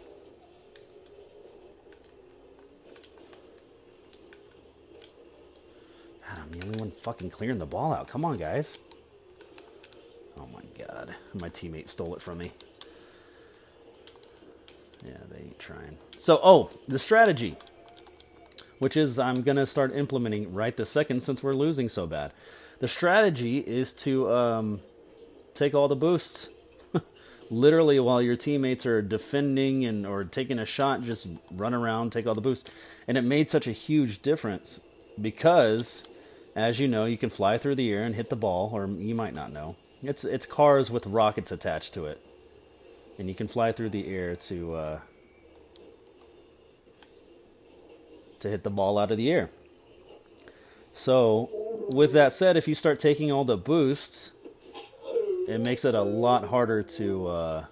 God, 6.28 6.40
I'm 6.40 6.52
the 6.52 6.66
only 6.66 6.80
one 6.80 6.92
fucking 6.92 7.30
clearing 7.30 7.60
the 7.60 7.66
ball 7.66 7.94
out. 7.94 8.08
Come 8.08 8.26
on, 8.26 8.38
guys. 8.38 8.80
Oh 10.38 10.48
my 10.54 10.62
god. 10.84 11.14
My 11.36 11.50
teammate 11.50 11.90
stole 11.90 12.16
it 12.16 12.22
from 12.22 12.40
me. 12.40 12.52
Trying. 15.62 15.96
So, 16.18 16.40
oh, 16.44 16.72
the 16.88 16.98
strategy, 16.98 17.56
which 18.80 18.98
is 18.98 19.20
I'm 19.20 19.44
going 19.44 19.58
to 19.58 19.68
start 19.68 19.96
implementing 19.96 20.56
right 20.56 20.76
this 20.76 20.90
second 20.90 21.20
since 21.22 21.44
we're 21.44 21.54
losing 21.54 21.88
so 21.88 22.08
bad. 22.08 22.32
The 22.80 22.88
strategy 22.88 23.60
is 23.60 23.94
to 24.06 24.34
um, 24.34 24.80
take 25.54 25.76
all 25.76 25.88
the 25.88 25.96
boosts. 25.96 26.56
Literally, 27.52 28.00
while 28.00 28.24
your 28.24 28.36
teammates 28.36 28.88
are 28.88 29.04
defending 29.04 29.86
and 29.86 30.04
or 30.04 30.24
taking 30.24 30.58
a 30.58 30.66
shot, 30.66 31.04
just 31.04 31.28
run 31.52 31.76
around, 31.76 32.10
take 32.12 32.26
all 32.26 32.34
the 32.34 32.42
boosts. 32.42 32.74
And 33.08 33.16
it 33.16 33.22
made 33.22 33.48
such 33.48 33.68
a 33.68 33.72
huge 33.72 34.24
difference 34.24 34.82
because, 35.22 36.08
as 36.56 36.80
you 36.80 36.88
know, 36.88 37.06
you 37.06 37.20
can 37.20 37.30
fly 37.30 37.60
through 37.60 37.76
the 37.76 37.94
air 37.94 38.02
and 38.02 38.16
hit 38.16 38.32
the 38.32 38.36
ball, 38.36 38.72
or 38.74 38.88
you 38.88 39.14
might 39.14 39.36
not 39.36 39.54
know. 39.54 39.76
It's 40.02 40.26
it's 40.26 40.48
cars 40.48 40.90
with 40.90 41.06
rockets 41.06 41.52
attached 41.52 41.94
to 41.94 42.08
it, 42.08 42.20
and 43.20 43.30
you 43.30 43.36
can 43.36 43.48
fly 43.48 43.72
through 43.72 43.90
the 43.90 44.08
air 44.08 44.36
to 44.36 44.76
uh, 44.76 45.00
to 48.42 48.50
hit 48.50 48.64
the 48.64 48.70
ball 48.70 48.98
out 48.98 49.12
of 49.12 49.18
the 49.18 49.32
air. 49.32 49.50
So, 50.94 51.50
with 51.90 52.14
that 52.14 52.34
said, 52.34 52.58
if 52.58 52.68
you 52.68 52.74
start 52.74 53.00
taking 53.00 53.32
all 53.32 53.46
the 53.46 53.58
boosts 53.58 54.34
it 55.48 55.60
makes 55.60 55.86
it 55.86 55.96
a 55.96 56.02
lot 56.02 56.46
harder 56.46 56.84
to 56.84 57.28
uh, 57.28 57.66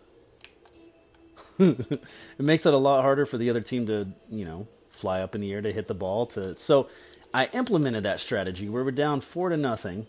it 1.60 2.00
makes 2.40 2.66
it 2.66 2.74
a 2.74 2.78
lot 2.78 3.02
harder 3.02 3.26
for 3.26 3.38
the 3.38 3.50
other 3.50 3.62
team 3.62 3.88
to 3.88 4.08
you 4.30 4.46
know 4.46 4.68
fly 4.90 5.22
up 5.22 5.36
in 5.36 5.42
the 5.42 5.54
air 5.54 5.62
to 5.62 5.72
hit 5.72 5.88
the 5.88 5.94
ball 5.94 6.26
to 6.26 6.56
so 6.56 6.90
i 7.34 7.48
implemented 7.54 8.04
that 8.04 8.20
strategy. 8.20 8.70
Where 8.70 8.84
we're 8.84 8.92
down 8.92 9.22
four 9.22 9.50
to 9.50 9.58
nothing. 9.58 10.06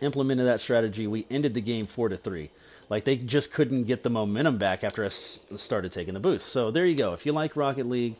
Implemented 0.00 0.46
that 0.48 0.60
strategy. 0.60 1.06
We 1.06 1.24
ended 1.30 1.54
the 1.54 1.60
game 1.60 1.86
four 1.86 2.08
to 2.08 2.16
three. 2.16 2.50
Like 2.90 3.04
they 3.04 3.16
just 3.16 3.54
couldn't 3.54 3.84
get 3.84 4.02
the 4.02 4.10
momentum 4.10 4.58
back 4.58 4.82
after 4.82 5.04
i 5.04 5.08
started 5.08 5.92
taking 5.92 6.14
the 6.14 6.20
boost. 6.20 6.48
So 6.48 6.72
there 6.72 6.84
you 6.84 6.96
go. 6.96 7.12
If 7.12 7.24
you 7.24 7.32
like 7.32 7.54
rocket 7.56 7.86
league 7.86 8.16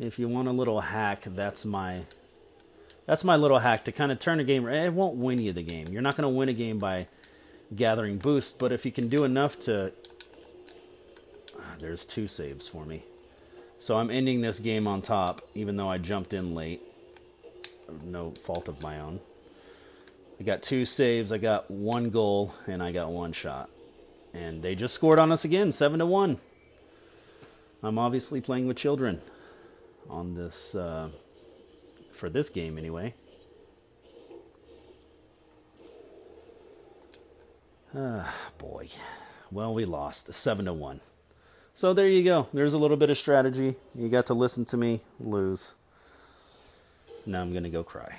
if 0.00 0.18
you 0.18 0.28
want 0.28 0.48
a 0.48 0.52
little 0.52 0.80
hack 0.80 1.20
that's 1.22 1.66
my 1.66 2.00
that's 3.06 3.24
my 3.24 3.36
little 3.36 3.58
hack 3.58 3.84
to 3.84 3.92
kind 3.92 4.12
of 4.12 4.18
turn 4.20 4.40
a 4.40 4.44
game. 4.44 4.68
It 4.68 4.92
won't 4.92 5.16
win 5.16 5.40
you 5.40 5.52
the 5.52 5.62
game. 5.62 5.88
You're 5.88 6.00
not 6.00 6.16
going 6.16 6.30
to 6.30 6.36
win 6.36 6.48
a 6.48 6.52
game 6.52 6.78
by 6.78 7.08
gathering 7.74 8.18
boosts, 8.18 8.56
but 8.56 8.70
if 8.70 8.86
you 8.86 8.92
can 8.92 9.08
do 9.08 9.24
enough 9.24 9.58
to. 9.60 9.92
Ah, 11.58 11.74
there's 11.80 12.06
two 12.06 12.28
saves 12.28 12.68
for 12.68 12.84
me. 12.84 13.02
So 13.80 13.98
I'm 13.98 14.10
ending 14.10 14.40
this 14.40 14.60
game 14.60 14.86
on 14.86 15.02
top, 15.02 15.40
even 15.56 15.76
though 15.76 15.88
I 15.88 15.98
jumped 15.98 16.34
in 16.34 16.54
late. 16.54 16.82
No 18.04 18.30
fault 18.30 18.68
of 18.68 18.80
my 18.80 19.00
own. 19.00 19.18
I 20.38 20.44
got 20.44 20.62
two 20.62 20.84
saves, 20.84 21.32
I 21.32 21.38
got 21.38 21.68
one 21.68 22.10
goal, 22.10 22.54
and 22.68 22.80
I 22.80 22.92
got 22.92 23.10
one 23.10 23.32
shot. 23.32 23.68
And 24.34 24.62
they 24.62 24.76
just 24.76 24.94
scored 24.94 25.18
on 25.18 25.32
us 25.32 25.44
again, 25.44 25.72
7 25.72 25.98
to 25.98 26.06
1. 26.06 26.36
I'm 27.82 27.98
obviously 27.98 28.40
playing 28.40 28.68
with 28.68 28.76
children 28.76 29.18
on 30.10 30.34
this. 30.34 30.74
Uh, 30.74 31.08
for 32.20 32.28
this 32.28 32.50
game 32.50 32.76
anyway. 32.76 33.14
Ah, 37.96 38.32
boy. 38.58 38.88
Well, 39.50 39.72
we 39.72 39.86
lost 39.86 40.32
7 40.32 40.66
to 40.66 40.72
1. 40.74 41.00
So 41.72 41.94
there 41.94 42.06
you 42.06 42.22
go. 42.22 42.46
There's 42.52 42.74
a 42.74 42.78
little 42.78 42.98
bit 42.98 43.08
of 43.08 43.16
strategy. 43.16 43.74
You 43.94 44.08
got 44.10 44.26
to 44.26 44.34
listen 44.34 44.66
to 44.66 44.76
me 44.76 45.00
lose. 45.18 45.74
Now 47.26 47.40
I'm 47.40 47.52
to 47.54 47.70
go 47.70 47.82
cry. 47.82 48.14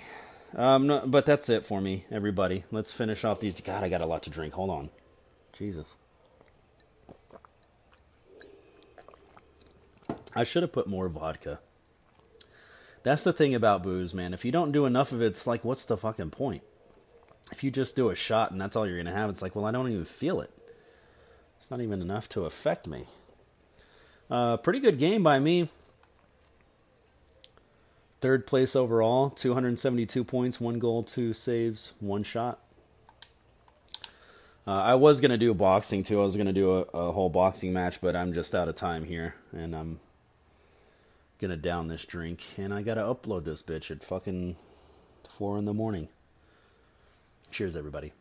Um, 0.55 0.87
no, 0.87 1.03
but 1.05 1.27
that's 1.27 1.47
it 1.47 1.63
for 1.63 1.79
me, 1.79 2.05
everybody. 2.11 2.63
Let's 2.71 2.91
finish 2.91 3.23
off 3.23 3.39
these. 3.39 3.61
God, 3.61 3.83
I 3.83 3.89
got 3.89 4.03
a 4.03 4.07
lot 4.07 4.23
to 4.23 4.31
drink. 4.31 4.55
Hold 4.55 4.71
on. 4.71 4.89
Jesus. 5.53 5.95
I 10.35 10.43
should 10.43 10.63
have 10.63 10.73
put 10.73 10.87
more 10.87 11.07
vodka. 11.07 11.59
That's 13.03 13.23
the 13.23 13.33
thing 13.33 13.55
about 13.55 13.83
booze, 13.83 14.13
man. 14.13 14.33
If 14.33 14.45
you 14.45 14.51
don't 14.51 14.71
do 14.71 14.85
enough 14.85 15.11
of 15.11 15.21
it, 15.21 15.27
it's 15.27 15.47
like, 15.47 15.65
what's 15.65 15.85
the 15.87 15.97
fucking 15.97 16.29
point? 16.29 16.61
If 17.51 17.63
you 17.63 17.71
just 17.71 17.95
do 17.95 18.09
a 18.09 18.15
shot 18.15 18.51
and 18.51 18.61
that's 18.61 18.75
all 18.75 18.85
you're 18.85 18.95
going 18.95 19.07
to 19.07 19.11
have, 19.11 19.29
it's 19.29 19.41
like, 19.41 19.55
well, 19.55 19.65
I 19.65 19.71
don't 19.71 19.91
even 19.91 20.05
feel 20.05 20.41
it. 20.41 20.51
It's 21.57 21.71
not 21.71 21.81
even 21.81 22.01
enough 22.01 22.29
to 22.29 22.45
affect 22.45 22.87
me. 22.87 23.05
Uh, 24.29 24.57
pretty 24.57 24.79
good 24.79 24.97
game 24.97 25.23
by 25.23 25.39
me. 25.39 25.67
Third 28.21 28.45
place 28.45 28.75
overall, 28.75 29.31
272 29.31 30.23
points, 30.23 30.61
one 30.61 30.77
goal, 30.77 31.03
two 31.03 31.33
saves, 31.33 31.93
one 31.99 32.21
shot. 32.21 32.59
Uh, 34.67 34.71
I 34.71 34.95
was 34.95 35.21
going 35.21 35.31
to 35.31 35.39
do 35.39 35.55
boxing 35.55 36.03
too. 36.03 36.21
I 36.21 36.23
was 36.23 36.37
going 36.37 36.47
to 36.47 36.53
do 36.53 36.71
a, 36.71 36.81
a 36.93 37.11
whole 37.11 37.29
boxing 37.29 37.73
match, 37.73 37.99
but 37.99 38.15
I'm 38.15 38.33
just 38.33 38.53
out 38.53 38.69
of 38.69 38.75
time 38.75 39.03
here. 39.03 39.33
And 39.51 39.75
I'm 39.75 39.99
gonna 41.41 41.57
down 41.57 41.87
this 41.87 42.05
drink, 42.05 42.45
and 42.57 42.71
I 42.71 42.83
gotta 42.83 43.01
upload 43.01 43.43
this 43.43 43.63
bitch 43.63 43.89
at 43.89 44.03
fucking 44.03 44.55
four 45.27 45.57
in 45.57 45.65
the 45.65 45.73
morning. 45.73 46.07
Cheers, 47.51 47.75
everybody. 47.75 48.13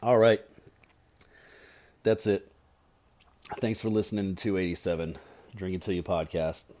All 0.00 0.16
right, 0.16 0.40
that's 2.04 2.28
it. 2.28 2.50
Thanks 3.60 3.82
for 3.82 3.88
listening 3.88 4.36
to 4.36 4.42
287 4.42 5.16
Drink 5.56 5.74
Until 5.74 5.94
You 5.94 6.02
podcast. 6.04 6.72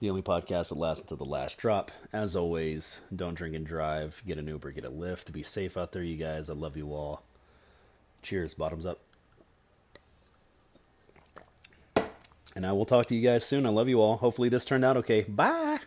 The 0.00 0.10
only 0.10 0.22
podcast 0.22 0.68
that 0.68 0.78
lasts 0.78 1.02
until 1.02 1.24
the 1.24 1.30
last 1.30 1.58
drop. 1.58 1.90
As 2.12 2.36
always, 2.36 3.00
don't 3.14 3.34
drink 3.34 3.54
and 3.54 3.66
drive. 3.66 4.22
Get 4.26 4.38
an 4.38 4.46
Uber, 4.46 4.72
get 4.72 4.84
a 4.84 4.90
Lyft. 4.90 5.32
Be 5.32 5.42
safe 5.42 5.76
out 5.76 5.92
there, 5.92 6.02
you 6.02 6.16
guys. 6.16 6.50
I 6.50 6.54
love 6.54 6.76
you 6.76 6.92
all. 6.92 7.22
Cheers. 8.22 8.54
Bottoms 8.54 8.84
up. 8.84 8.98
And 12.60 12.66
I 12.66 12.72
will 12.72 12.84
talk 12.84 13.06
to 13.06 13.14
you 13.14 13.26
guys 13.26 13.42
soon. 13.42 13.64
I 13.64 13.70
love 13.70 13.88
you 13.88 14.02
all. 14.02 14.18
Hopefully, 14.18 14.50
this 14.50 14.66
turned 14.66 14.84
out 14.84 14.98
okay. 14.98 15.22
Bye. 15.22 15.78